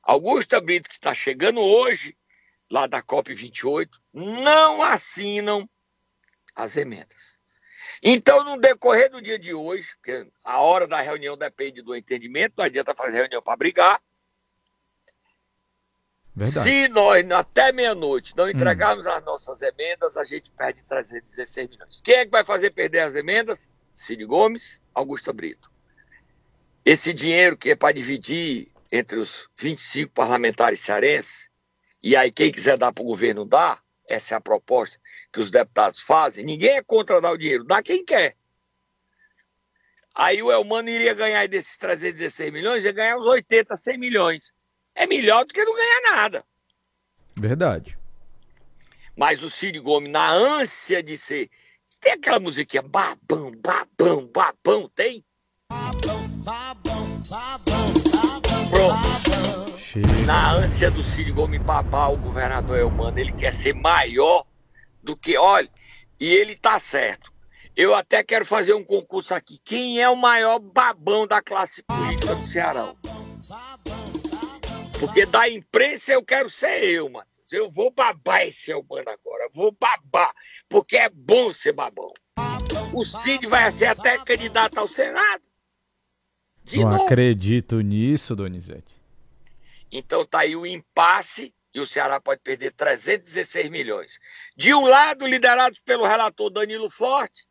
Augusta 0.01 0.61
Brito, 0.61 0.87
que 0.87 0.95
está 0.95 1.13
chegando 1.13 1.59
hoje, 1.59 2.17
lá 2.71 2.87
da 2.87 3.03
COP28, 3.03 3.89
não 4.13 4.81
assinam 4.81 5.69
as 6.55 6.77
emendas. 6.77 7.37
Então, 8.01 8.41
no 8.45 8.57
decorrer 8.57 9.11
do 9.11 9.21
dia 9.21 9.37
de 9.37 9.53
hoje, 9.53 9.95
porque 9.97 10.31
a 10.45 10.61
hora 10.61 10.87
da 10.87 11.01
reunião 11.01 11.35
depende 11.35 11.81
do 11.81 11.93
entendimento, 11.93 12.53
não 12.57 12.63
adianta 12.63 12.95
fazer 12.95 13.17
reunião 13.17 13.41
para 13.41 13.57
brigar, 13.57 14.01
Verdade. 16.33 16.69
Se 16.69 16.87
nós, 16.89 17.31
até 17.31 17.71
meia-noite, 17.71 18.37
não 18.37 18.47
entregarmos 18.47 19.07
hum. 19.07 19.09
as 19.09 19.25
nossas 19.25 19.61
emendas, 19.63 20.15
a 20.15 20.23
gente 20.23 20.51
perde 20.51 20.83
316 20.83 21.67
milhões. 21.67 21.99
Quem 21.99 22.13
é 22.13 22.25
que 22.25 22.31
vai 22.31 22.45
fazer 22.45 22.69
perder 22.69 22.99
as 22.99 23.15
emendas? 23.15 23.67
Cid 23.91 24.23
Gomes, 24.23 24.79
Augusta 24.93 25.33
Brito. 25.33 25.67
Esse 26.87 27.13
dinheiro 27.13 27.57
que 27.57 27.71
é 27.71 27.75
para 27.75 27.93
dividir 27.93 28.71
entre 28.89 29.17
os 29.17 29.49
25 29.57 30.13
parlamentares 30.13 30.79
cearenses, 30.79 31.49
e 32.01 32.15
aí 32.15 32.31
quem 32.31 32.49
quiser 32.49 32.77
dar 32.77 32.93
para 32.93 33.03
o 33.03 33.07
governo 33.07 33.43
dá, 33.43 33.81
essa 34.07 34.35
é 34.35 34.37
a 34.37 34.39
proposta 34.39 34.97
que 35.33 35.41
os 35.41 35.51
deputados 35.51 36.01
fazem. 36.01 36.45
Ninguém 36.45 36.77
é 36.77 36.81
contra 36.81 37.19
dar 37.19 37.33
o 37.33 37.37
dinheiro, 37.37 37.65
dá 37.65 37.83
quem 37.83 38.05
quer. 38.05 38.37
Aí 40.15 40.41
o 40.41 40.49
Elmano 40.49 40.87
iria 40.87 41.13
ganhar 41.13 41.45
desses 41.49 41.77
316 41.77 42.53
milhões, 42.53 42.85
ia 42.85 42.93
ganhar 42.93 43.17
uns 43.17 43.25
80, 43.25 43.75
100 43.75 43.97
milhões. 43.97 44.53
É 44.95 45.05
melhor 45.05 45.45
do 45.45 45.53
que 45.53 45.65
não 45.65 45.75
ganhar 45.75 46.15
nada. 46.15 46.45
Verdade. 47.35 47.99
Mas 49.13 49.43
o 49.43 49.49
Ciro 49.49 49.83
Gomes, 49.83 50.09
na 50.09 50.31
ânsia 50.31 51.03
de 51.03 51.17
ser. 51.17 51.49
Tem 51.99 52.13
aquela 52.13 52.39
musiquinha 52.39 52.81
babão, 52.81 53.51
babão, 53.51 54.25
babão, 54.27 54.89
tem? 54.95 55.25
Babão, 55.69 56.36
babão, 56.47 57.21
babão, 57.27 57.93
babão. 58.79 60.25
Na 60.25 60.53
ânsia 60.53 60.89
do 60.89 61.03
Ciro 61.03 61.33
Gomes 61.33 61.61
babar 61.61 62.13
o 62.13 62.17
governador 62.17 62.79
Elmano, 62.79 63.19
ele 63.19 63.33
quer 63.33 63.51
ser 63.51 63.73
maior 63.73 64.45
do 65.03 65.17
que. 65.17 65.37
Olha, 65.37 65.69
e 66.17 66.25
ele 66.25 66.55
tá 66.55 66.79
certo. 66.79 67.33
Eu 67.75 67.93
até 67.93 68.23
quero 68.23 68.45
fazer 68.45 68.73
um 68.73 68.83
concurso 68.83 69.33
aqui. 69.33 69.59
Quem 69.61 69.99
é 70.01 70.09
o 70.09 70.15
maior 70.15 70.57
babão 70.59 71.27
da 71.27 71.41
classe 71.41 71.83
política 71.83 72.33
do 72.33 72.45
Ceará? 72.45 72.95
Porque 74.97 75.25
da 75.25 75.49
imprensa 75.49 76.13
eu 76.13 76.23
quero 76.23 76.49
ser 76.49 76.81
eu, 76.81 77.09
Matheus. 77.09 77.51
Eu 77.51 77.69
vou 77.69 77.91
babar 77.91 78.47
esse 78.47 78.71
Elmano 78.71 79.09
agora. 79.09 79.49
Vou 79.53 79.75
babar. 79.77 80.33
Porque 80.69 80.95
é 80.95 81.09
bom 81.09 81.51
ser 81.51 81.73
babão. 81.73 82.13
O 82.93 83.03
Cid 83.05 83.45
vai 83.47 83.69
ser 83.69 83.87
até 83.87 84.17
candidato 84.17 84.77
ao 84.77 84.87
Senado. 84.87 85.46
De 86.67 86.79
Não 86.79 86.91
novo. 86.91 87.05
acredito 87.05 87.79
nisso, 87.79 88.35
Donizete. 88.35 88.93
Então 89.89 90.25
tá 90.25 90.39
aí 90.39 90.53
o 90.53 90.65
impasse 90.65 91.53
e 91.73 91.79
o 91.79 91.87
Ceará 91.87 92.19
pode 92.19 92.41
perder 92.41 92.73
316 92.73 93.69
milhões. 93.69 94.19
De 94.55 94.73
um 94.73 94.85
lado, 94.85 95.25
liderados 95.25 95.79
pelo 95.85 96.05
relator 96.05 96.49
Danilo 96.49 96.89
Forte, 96.89 97.47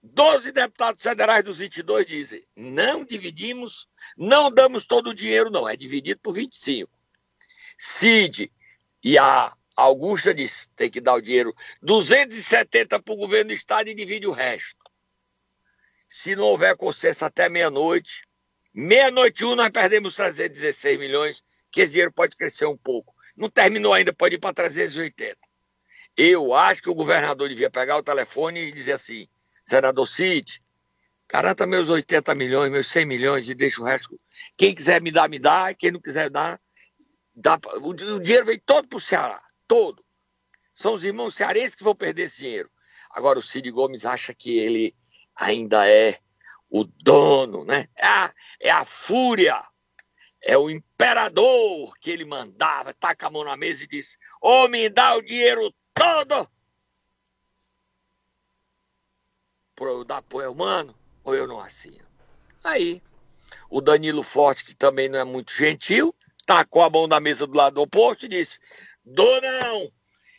12 0.00 0.52
deputados 0.52 1.02
federais 1.02 1.42
dos 1.42 1.58
22 1.58 2.06
dizem: 2.06 2.46
não 2.56 3.04
dividimos, 3.04 3.88
não 4.16 4.52
damos 4.52 4.86
todo 4.86 5.10
o 5.10 5.14
dinheiro, 5.14 5.50
não, 5.50 5.68
é 5.68 5.76
dividido 5.76 6.20
por 6.20 6.32
25. 6.32 6.88
Cid 7.76 8.52
e 9.02 9.18
a 9.18 9.52
Augusta 9.74 10.32
diz: 10.32 10.70
tem 10.76 10.88
que 10.88 11.00
dar 11.00 11.14
o 11.14 11.20
dinheiro 11.20 11.52
270 11.82 13.02
para 13.02 13.14
o 13.14 13.16
governo 13.16 13.48
do 13.48 13.54
estado 13.54 13.88
e 13.88 13.94
divide 13.94 14.28
o 14.28 14.32
resto. 14.32 14.78
Se 16.08 16.36
não 16.36 16.44
houver 16.44 16.76
consenso 16.76 17.24
até 17.24 17.48
meia-noite, 17.48 18.29
meia-noite 18.72 19.44
um, 19.44 19.54
nós 19.54 19.70
perdemos 19.70 20.14
316 20.14 20.98
milhões, 20.98 21.44
que 21.70 21.80
esse 21.80 21.92
dinheiro 21.92 22.12
pode 22.12 22.36
crescer 22.36 22.66
um 22.66 22.76
pouco. 22.76 23.14
Não 23.36 23.48
terminou 23.48 23.92
ainda, 23.92 24.12
pode 24.12 24.36
ir 24.36 24.38
para 24.38 24.54
380. 24.54 25.36
Eu 26.16 26.52
acho 26.52 26.82
que 26.82 26.90
o 26.90 26.94
governador 26.94 27.48
devia 27.48 27.70
pegar 27.70 27.96
o 27.96 28.02
telefone 28.02 28.60
e 28.60 28.72
dizer 28.72 28.92
assim: 28.92 29.28
senador 29.64 30.06
Cid, 30.06 30.62
garanta 31.28 31.66
meus 31.66 31.88
80 31.88 32.34
milhões, 32.34 32.70
meus 32.70 32.88
100 32.88 33.06
milhões 33.06 33.48
e 33.48 33.54
deixa 33.54 33.80
o 33.80 33.84
resto. 33.84 34.20
Quem 34.56 34.74
quiser 34.74 35.00
me 35.00 35.10
dar, 35.10 35.28
me 35.28 35.38
dá. 35.38 35.72
Quem 35.74 35.92
não 35.92 36.00
quiser 36.00 36.28
dar, 36.28 36.60
dá. 37.34 37.58
O, 37.80 37.94
dinheiro 37.94 38.46
vem 38.46 38.58
todo 38.58 38.88
para 38.88 38.96
o 38.96 39.00
Ceará, 39.00 39.42
todo. 39.66 40.04
São 40.74 40.94
os 40.94 41.04
irmãos 41.04 41.34
cearenses 41.34 41.74
que 41.74 41.84
vão 41.84 41.94
perder 41.94 42.24
esse 42.24 42.38
dinheiro. 42.38 42.70
Agora 43.10 43.38
o 43.38 43.42
Cid 43.42 43.70
Gomes 43.70 44.04
acha 44.04 44.34
que 44.34 44.58
ele 44.58 44.94
ainda 45.34 45.88
é 45.88 46.18
o 46.70 46.84
dono, 46.84 47.64
né? 47.64 47.88
É 47.96 48.06
a, 48.06 48.34
é 48.60 48.70
a 48.70 48.84
fúria, 48.84 49.60
é 50.40 50.56
o 50.56 50.70
imperador 50.70 51.92
que 51.98 52.10
ele 52.10 52.24
mandava, 52.24 52.94
taca 52.94 53.26
a 53.26 53.30
mão 53.30 53.44
na 53.44 53.56
mesa 53.56 53.84
e 53.84 53.88
diz: 53.88 54.16
Ô, 54.40 54.64
oh, 54.64 54.68
me 54.68 54.88
dá 54.88 55.16
o 55.16 55.22
dinheiro 55.22 55.74
todo 55.92 56.48
para 59.74 59.88
eu 59.88 60.04
dar 60.04 60.18
apoio 60.18 60.52
humano, 60.52 60.94
ou 61.24 61.34
eu 61.34 61.46
não 61.46 61.58
assino. 61.58 62.06
Aí, 62.62 63.02
o 63.68 63.80
Danilo 63.80 64.22
Forte, 64.22 64.64
que 64.64 64.74
também 64.74 65.08
não 65.08 65.18
é 65.18 65.24
muito 65.24 65.52
gentil, 65.52 66.14
tacou 66.46 66.82
a 66.82 66.90
mão 66.90 67.06
na 67.06 67.18
mesa 67.18 67.46
do 67.46 67.56
lado 67.56 67.80
oposto 67.80 68.26
e 68.26 68.28
disse: 68.28 68.60
Dou 69.04 69.40
não! 69.40 69.90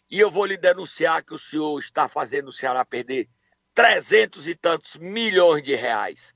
E 0.10 0.20
eu 0.20 0.30
vou 0.30 0.46
lhe 0.46 0.58
denunciar 0.58 1.24
que 1.24 1.34
o 1.34 1.40
senhor 1.40 1.78
está 1.80 2.08
fazendo 2.08 2.50
o 2.50 2.52
Ceará 2.52 2.86
perder 2.86 3.30
trezentos 3.74 4.48
e 4.48 4.56
tantos 4.56 4.96
milhões 4.98 5.64
de 5.64 5.76
reais. 5.76 6.34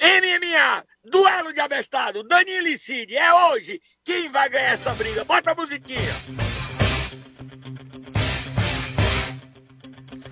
MMA, 0.00 0.84
duelo 1.04 1.52
de 1.52 1.60
abestado, 1.60 2.24
Danilo 2.24 2.66
e 2.66 2.76
Cid, 2.76 3.16
é 3.16 3.32
hoje. 3.32 3.80
Quem 4.04 4.28
vai 4.28 4.48
ganhar 4.48 4.72
essa 4.72 4.92
briga? 4.94 5.24
Bota 5.24 5.52
a 5.52 5.54
musiquinha. 5.54 6.12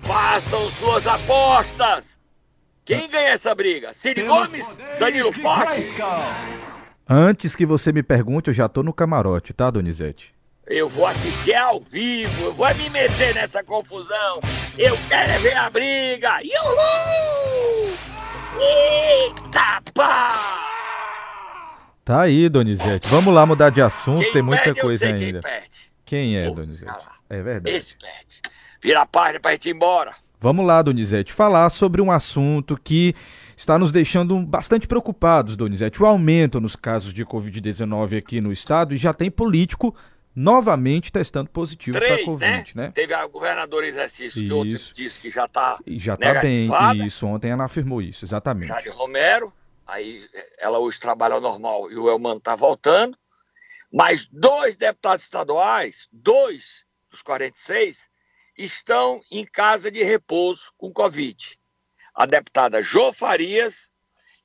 Façam 0.03 0.69
suas 0.71 1.07
apostas. 1.07 2.05
Quem 2.83 3.07
ganha 3.07 3.29
essa 3.29 3.55
briga? 3.55 3.93
Cid 3.93 4.23
Gomes? 4.23 4.77
Danilo 4.99 5.31
Forte? 5.31 5.93
Antes 7.07 7.55
que 7.55 7.65
você 7.65 7.93
me 7.93 8.03
pergunte, 8.03 8.49
eu 8.49 8.53
já 8.53 8.67
tô 8.67 8.83
no 8.83 8.93
camarote, 8.93 9.53
tá, 9.53 9.69
Donizete? 9.69 10.33
Eu 10.71 10.87
vou 10.87 11.05
assistir 11.05 11.53
ao 11.53 11.81
vivo, 11.81 12.45
eu 12.45 12.53
vou 12.53 12.73
me 12.75 12.89
meter 12.91 13.35
nessa 13.35 13.61
confusão. 13.61 14.39
Eu 14.77 14.97
quero 15.09 15.29
é 15.29 15.37
ver 15.39 15.57
a 15.57 15.69
briga. 15.69 16.37
Uhul! 16.37 17.93
Eita 18.57 19.81
pá! 19.93 20.39
Tá 22.05 22.21
aí, 22.21 22.47
Donizete. 22.47 23.09
Vamos 23.09 23.33
lá 23.33 23.45
mudar 23.45 23.69
de 23.69 23.81
assunto, 23.81 24.21
quem 24.23 24.31
tem 24.31 24.41
muita 24.41 24.63
perde, 24.63 24.79
coisa 24.79 25.07
ainda. 25.07 25.41
Quem, 25.41 25.61
quem 26.05 26.37
é, 26.37 26.47
Pô, 26.47 26.55
Donizete? 26.55 27.05
É 27.29 27.41
verdade. 27.41 27.75
Esse 27.75 27.97
perde. 27.97 28.41
Vira 28.81 29.01
a 29.01 29.05
página 29.05 29.41
pra 29.41 29.51
gente 29.51 29.67
ir 29.67 29.75
embora. 29.75 30.13
Vamos 30.39 30.65
lá, 30.65 30.81
Donizete, 30.81 31.33
falar 31.33 31.69
sobre 31.69 32.01
um 32.01 32.09
assunto 32.09 32.79
que 32.81 33.13
está 33.57 33.77
nos 33.77 33.91
deixando 33.91 34.39
bastante 34.39 34.87
preocupados, 34.87 35.57
Donizete. 35.57 36.01
O 36.01 36.05
aumento 36.05 36.61
nos 36.61 36.77
casos 36.77 37.13
de 37.13 37.25
Covid-19 37.25 38.17
aqui 38.17 38.39
no 38.39 38.53
estado 38.53 38.93
e 38.93 38.97
já 38.97 39.13
tem 39.13 39.29
político 39.29 39.93
novamente 40.35 41.11
testando 41.11 41.49
positivo 41.49 41.97
para 41.97 42.23
Covid, 42.23 42.75
né? 42.75 42.85
né? 42.85 42.91
Teve 42.91 43.13
a 43.13 43.25
governadora 43.27 43.85
exercício 43.85 44.41
que 44.41 44.51
ontem 44.51 44.77
disse 44.93 45.19
que 45.19 45.29
já 45.29 45.45
está 45.45 45.77
Já 45.87 46.13
está 46.13 46.41
bem, 46.41 46.69
isso. 47.05 47.27
Ontem 47.27 47.51
ela 47.51 47.65
afirmou 47.65 48.01
isso, 48.01 48.25
exatamente. 48.25 48.69
Jade 48.69 48.89
Romero, 48.89 49.53
aí 49.85 50.25
ela 50.57 50.79
hoje 50.79 50.99
trabalha 50.99 51.39
normal 51.39 51.91
e 51.91 51.97
o 51.97 52.09
Elman 52.09 52.37
está 52.37 52.55
voltando. 52.55 53.17
Mas 53.91 54.25
dois 54.31 54.77
deputados 54.77 55.25
estaduais, 55.25 56.07
dois 56.11 56.85
dos 57.09 57.21
46, 57.21 58.09
estão 58.57 59.21
em 59.29 59.45
casa 59.45 59.91
de 59.91 60.01
repouso 60.01 60.71
com 60.77 60.93
Covid. 60.93 61.59
A 62.15 62.25
deputada 62.25 62.81
Jô 62.81 63.11
Farias 63.11 63.91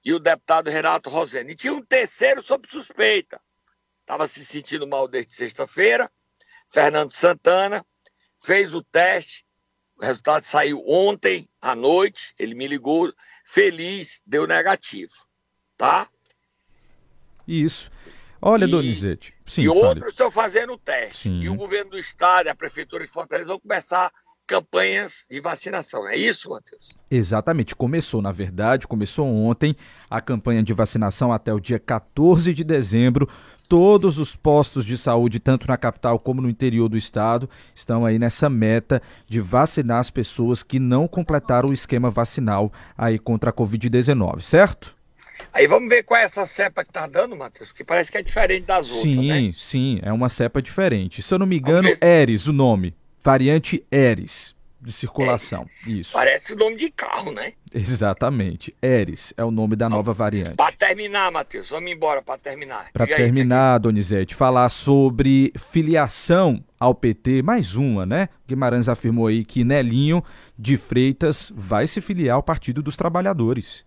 e 0.04 0.12
o 0.12 0.18
deputado 0.18 0.70
Renato 0.70 1.10
Rosene. 1.10 1.52
E 1.52 1.56
tinha 1.56 1.72
um 1.72 1.82
terceiro 1.82 2.42
sob 2.42 2.68
suspeita. 2.68 3.40
Estava 4.06 4.28
se 4.28 4.44
sentindo 4.44 4.86
mal 4.86 5.08
desde 5.08 5.34
sexta-feira. 5.34 6.08
Fernando 6.68 7.10
Santana 7.10 7.84
fez 8.38 8.72
o 8.72 8.80
teste. 8.80 9.44
O 9.96 10.04
resultado 10.04 10.44
saiu 10.44 10.80
ontem 10.86 11.48
à 11.60 11.74
noite. 11.74 12.32
Ele 12.38 12.54
me 12.54 12.68
ligou 12.68 13.12
feliz, 13.44 14.22
deu 14.24 14.46
negativo. 14.46 15.12
Tá? 15.76 16.08
Isso. 17.48 17.90
Olha, 18.40 18.64
e, 18.64 18.70
Donizete. 18.70 19.34
Sim, 19.44 19.62
e 19.62 19.68
outros 19.68 20.10
estão 20.10 20.30
fazendo 20.30 20.74
o 20.74 20.78
teste. 20.78 21.24
Sim. 21.24 21.40
E 21.40 21.48
o 21.48 21.56
governo 21.56 21.90
do 21.90 21.98
estado 21.98 22.46
e 22.46 22.50
a 22.50 22.54
prefeitura 22.54 23.04
de 23.04 23.10
Fortaleza 23.10 23.48
vão 23.48 23.58
começar 23.58 24.12
campanhas 24.46 25.26
de 25.28 25.40
vacinação. 25.40 26.06
É 26.06 26.16
isso, 26.16 26.50
Matheus? 26.50 26.94
Exatamente. 27.10 27.74
Começou, 27.74 28.22
na 28.22 28.30
verdade, 28.30 28.86
começou 28.86 29.26
ontem 29.26 29.74
a 30.08 30.20
campanha 30.20 30.62
de 30.62 30.72
vacinação 30.72 31.32
até 31.32 31.52
o 31.52 31.58
dia 31.58 31.80
14 31.80 32.54
de 32.54 32.62
dezembro. 32.62 33.28
Todos 33.68 34.18
os 34.18 34.36
postos 34.36 34.84
de 34.84 34.96
saúde, 34.96 35.40
tanto 35.40 35.66
na 35.66 35.76
capital 35.76 36.18
como 36.18 36.40
no 36.40 36.48
interior 36.48 36.88
do 36.88 36.96
estado, 36.96 37.48
estão 37.74 38.06
aí 38.06 38.18
nessa 38.18 38.48
meta 38.48 39.02
de 39.28 39.40
vacinar 39.40 39.98
as 39.98 40.10
pessoas 40.10 40.62
que 40.62 40.78
não 40.78 41.08
completaram 41.08 41.70
o 41.70 41.72
esquema 41.72 42.10
vacinal 42.10 42.72
aí 42.96 43.18
contra 43.18 43.50
a 43.50 43.52
Covid-19, 43.52 44.40
certo? 44.42 44.96
Aí 45.52 45.66
vamos 45.66 45.88
ver 45.88 46.02
qual 46.02 46.20
é 46.20 46.24
essa 46.24 46.44
cepa 46.44 46.84
que 46.84 46.92
tá 46.92 47.06
dando, 47.06 47.36
Matheus, 47.36 47.72
que 47.72 47.84
parece 47.84 48.10
que 48.10 48.18
é 48.18 48.22
diferente 48.22 48.66
das 48.66 48.86
sim, 48.86 48.96
outras, 48.96 49.26
né? 49.26 49.36
Sim, 49.40 49.52
sim, 49.52 50.00
é 50.02 50.12
uma 50.12 50.28
cepa 50.28 50.62
diferente. 50.62 51.22
Se 51.22 51.32
eu 51.34 51.38
não 51.38 51.46
me 51.46 51.58
engano, 51.58 51.88
Eres, 52.00 52.46
o 52.46 52.52
nome. 52.52 52.94
Variante 53.22 53.84
Eres. 53.90 54.55
De 54.80 54.92
circulação. 54.92 55.68
Isso. 55.86 56.12
Parece 56.12 56.52
o 56.52 56.56
nome 56.56 56.76
de 56.76 56.90
carro, 56.90 57.32
né? 57.32 57.54
Exatamente. 57.72 58.74
Eres 58.80 59.32
é 59.36 59.44
o 59.44 59.50
nome 59.50 59.76
da 59.76 59.88
nova 59.88 60.12
variante. 60.12 60.54
Para 60.54 60.72
terminar, 60.72 61.30
Matheus, 61.30 61.70
vamos 61.70 61.90
embora 61.90 62.22
para 62.22 62.38
terminar. 62.38 62.90
Para 62.92 63.06
terminar, 63.06 63.74
aí, 63.74 63.80
Donizete, 63.80 64.34
falar 64.34 64.68
sobre 64.70 65.52
filiação 65.58 66.62
ao 66.78 66.94
PT, 66.94 67.42
mais 67.42 67.74
uma, 67.74 68.04
né? 68.04 68.28
Guimarães 68.46 68.88
afirmou 68.88 69.26
aí 69.26 69.44
que 69.44 69.64
Nelinho 69.64 70.22
de 70.58 70.76
Freitas 70.76 71.52
vai 71.54 71.86
se 71.86 72.00
filiar 72.00 72.36
ao 72.36 72.42
Partido 72.42 72.82
dos 72.82 72.96
Trabalhadores. 72.96 73.84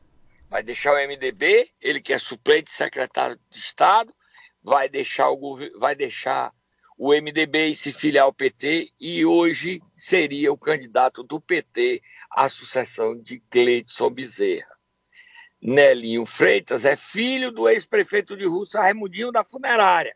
Vai 0.49 0.63
deixar 0.63 0.93
o 0.93 1.07
MDB, 1.07 1.69
ele 1.79 2.01
que 2.01 2.11
é 2.11 2.17
suplente 2.17 2.71
secretário 2.71 3.39
de 3.51 3.59
Estado, 3.59 4.11
vai 4.63 4.89
deixar 4.89 5.29
o 5.29 5.57
vai 5.79 5.95
deixar 5.95 6.51
o 7.01 7.13
MDB 7.13 7.73
se 7.73 7.93
filiar 7.93 8.25
ao 8.25 8.33
PT 8.33 8.91
e 8.99 9.25
hoje 9.25 9.81
seria 9.95 10.51
o 10.51 10.57
candidato 10.57 11.23
do 11.23 11.39
PT 11.39 12.03
à 12.29 12.49
sucessão 12.49 13.17
de 13.17 13.41
Gleidson 13.49 14.09
Bezerra. 14.09 14.77
Nelinho 15.61 16.25
Freitas 16.25 16.83
é 16.83 16.97
filho 16.97 17.51
do 17.51 17.69
ex-prefeito 17.69 18.35
de 18.35 18.45
Russa, 18.45 18.81
Raimundinho 18.81 19.31
da 19.31 19.45
Funerária, 19.45 20.13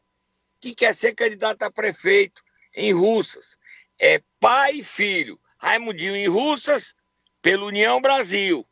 que 0.60 0.76
quer 0.76 0.94
ser 0.94 1.16
candidato 1.16 1.64
a 1.64 1.72
prefeito 1.72 2.44
em 2.76 2.92
Russas. 2.92 3.58
É 3.98 4.22
pai 4.38 4.80
e 4.80 4.84
filho. 4.84 5.40
Raimundinho 5.58 6.18
em 6.18 6.28
Russas, 6.28 6.94
pelo 7.42 7.68
União 7.68 8.02
Brasil. 8.02 8.68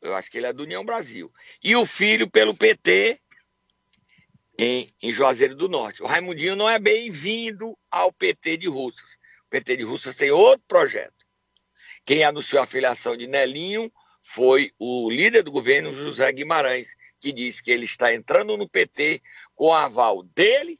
Eu 0.00 0.16
acho 0.16 0.28
que 0.28 0.38
ele 0.38 0.46
é 0.48 0.52
do 0.52 0.64
União 0.64 0.84
Brasil. 0.84 1.32
E 1.62 1.76
o 1.76 1.86
filho 1.86 2.28
pelo 2.28 2.52
PT, 2.52 3.21
em, 4.58 4.94
em 5.00 5.10
Juazeiro 5.10 5.54
do 5.54 5.68
Norte. 5.68 6.02
O 6.02 6.06
Raimundinho 6.06 6.56
não 6.56 6.68
é 6.68 6.78
bem-vindo 6.78 7.76
ao 7.90 8.12
PT 8.12 8.58
de 8.58 8.68
Russas. 8.68 9.18
O 9.46 9.50
PT 9.50 9.78
de 9.78 9.82
Russas 9.82 10.16
tem 10.16 10.30
outro 10.30 10.64
projeto. 10.66 11.24
Quem 12.04 12.24
anunciou 12.24 12.62
a 12.62 12.66
filiação 12.66 13.16
de 13.16 13.26
Nelinho 13.26 13.92
foi 14.22 14.72
o 14.78 15.10
líder 15.10 15.42
do 15.42 15.50
governo, 15.50 15.92
José 15.92 16.30
Guimarães, 16.32 16.94
que 17.18 17.32
disse 17.32 17.62
que 17.62 17.70
ele 17.70 17.84
está 17.84 18.14
entrando 18.14 18.56
no 18.56 18.68
PT 18.68 19.20
com 19.54 19.72
aval 19.72 20.22
dele, 20.22 20.78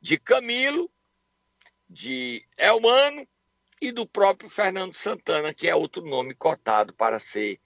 de 0.00 0.18
Camilo, 0.18 0.90
de 1.88 2.44
Elmano 2.56 3.26
e 3.80 3.92
do 3.92 4.06
próprio 4.06 4.50
Fernando 4.50 4.94
Santana, 4.94 5.54
que 5.54 5.68
é 5.68 5.74
outro 5.74 6.02
nome 6.04 6.34
cotado 6.34 6.92
para 6.94 7.18
ser 7.18 7.60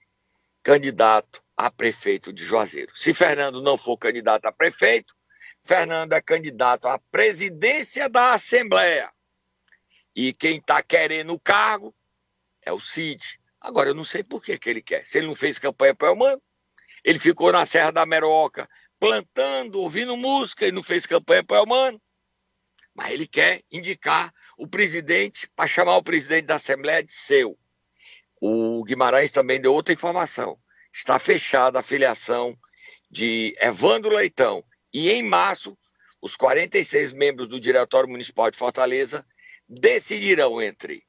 candidato 0.61 1.43
a 1.55 1.71
prefeito 1.71 2.31
de 2.31 2.43
Juazeiro. 2.43 2.95
Se 2.95 3.13
Fernando 3.13 3.61
não 3.61 3.77
for 3.77 3.97
candidato 3.97 4.45
a 4.45 4.51
prefeito, 4.51 5.15
Fernando 5.69 6.13
é 6.13 6.19
candidato 6.19 6.87
à 6.87 6.97
presidência 6.97 8.09
da 8.09 8.33
Assembleia. 8.33 9.13
E 10.15 10.33
quem 10.33 10.57
está 10.57 10.81
querendo 10.81 11.31
o 11.31 11.39
cargo 11.39 11.95
é 12.63 12.73
o 12.73 12.79
Cid. 12.79 13.39
Agora, 13.61 13.89
eu 13.89 13.93
não 13.93 14.03
sei 14.03 14.23
por 14.23 14.41
que, 14.41 14.57
que 14.57 14.67
ele 14.67 14.81
quer. 14.81 15.05
Se 15.05 15.19
ele 15.19 15.27
não 15.27 15.35
fez 15.35 15.59
campanha 15.59 15.93
para 15.93 16.07
o 16.07 16.11
Elmano, 16.13 16.41
ele 17.03 17.19
ficou 17.19 17.51
na 17.51 17.67
Serra 17.67 17.91
da 17.91 18.03
Meroca 18.03 18.67
plantando, 18.99 19.79
ouvindo 19.79 20.17
música 20.17 20.67
e 20.67 20.71
não 20.71 20.81
fez 20.81 21.05
campanha 21.05 21.43
para 21.43 21.57
o 21.57 21.59
Elmano. 21.59 22.01
Mas 22.95 23.11
ele 23.11 23.27
quer 23.27 23.61
indicar 23.71 24.33
o 24.57 24.67
presidente 24.67 25.47
para 25.55 25.67
chamar 25.67 25.97
o 25.97 26.03
presidente 26.03 26.47
da 26.47 26.55
Assembleia 26.55 27.03
de 27.03 27.11
seu. 27.11 27.55
O 28.41 28.83
Guimarães 28.83 29.31
também 29.31 29.61
deu 29.61 29.71
outra 29.75 29.93
informação. 29.93 30.57
Está 30.91 31.19
fechada 31.19 31.77
a 31.77 31.83
filiação 31.83 32.57
de 33.11 33.55
Evandro 33.61 34.15
Leitão 34.15 34.65
e 34.93 35.09
em 35.09 35.23
março, 35.23 35.77
os 36.21 36.35
46 36.35 37.13
membros 37.13 37.47
do 37.47 37.59
Diretório 37.59 38.09
Municipal 38.09 38.51
de 38.51 38.57
Fortaleza 38.57 39.25
decidirão 39.67 40.61
entre 40.61 41.03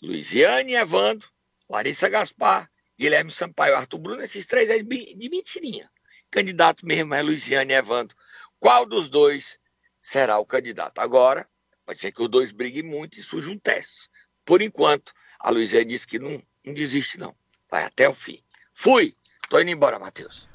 Luiziane 0.00 0.74
Evandro, 0.74 1.28
Larissa 1.68 2.08
Gaspar, 2.08 2.70
Guilherme 2.98 3.30
Sampaio, 3.30 3.76
Arthur 3.76 3.98
Bruno, 3.98 4.22
esses 4.22 4.46
três 4.46 4.70
aí 4.70 4.82
de 4.82 5.28
mentirinha. 5.28 5.90
Candidato 6.30 6.86
mesmo 6.86 7.14
é 7.14 7.22
Luiziane 7.22 7.72
Evandro. 7.72 8.16
Qual 8.58 8.86
dos 8.86 9.08
dois 9.08 9.58
será 10.00 10.38
o 10.38 10.46
candidato? 10.46 11.00
Agora, 11.00 11.48
pode 11.84 12.00
ser 12.00 12.12
que 12.12 12.22
os 12.22 12.28
dois 12.28 12.52
briguem 12.52 12.82
muito 12.82 13.18
e 13.18 13.22
surja 13.22 13.50
um 13.50 13.58
teste. 13.58 14.08
Por 14.44 14.62
enquanto, 14.62 15.12
a 15.38 15.50
Luiziane 15.50 15.86
disse 15.86 16.06
que 16.06 16.18
não, 16.18 16.42
não 16.64 16.72
desiste, 16.72 17.18
não. 17.18 17.34
Vai 17.70 17.84
até 17.84 18.08
o 18.08 18.14
fim. 18.14 18.42
Fui! 18.72 19.16
Tô 19.48 19.58
indo 19.60 19.70
embora, 19.70 19.98
Matheus. 19.98 20.48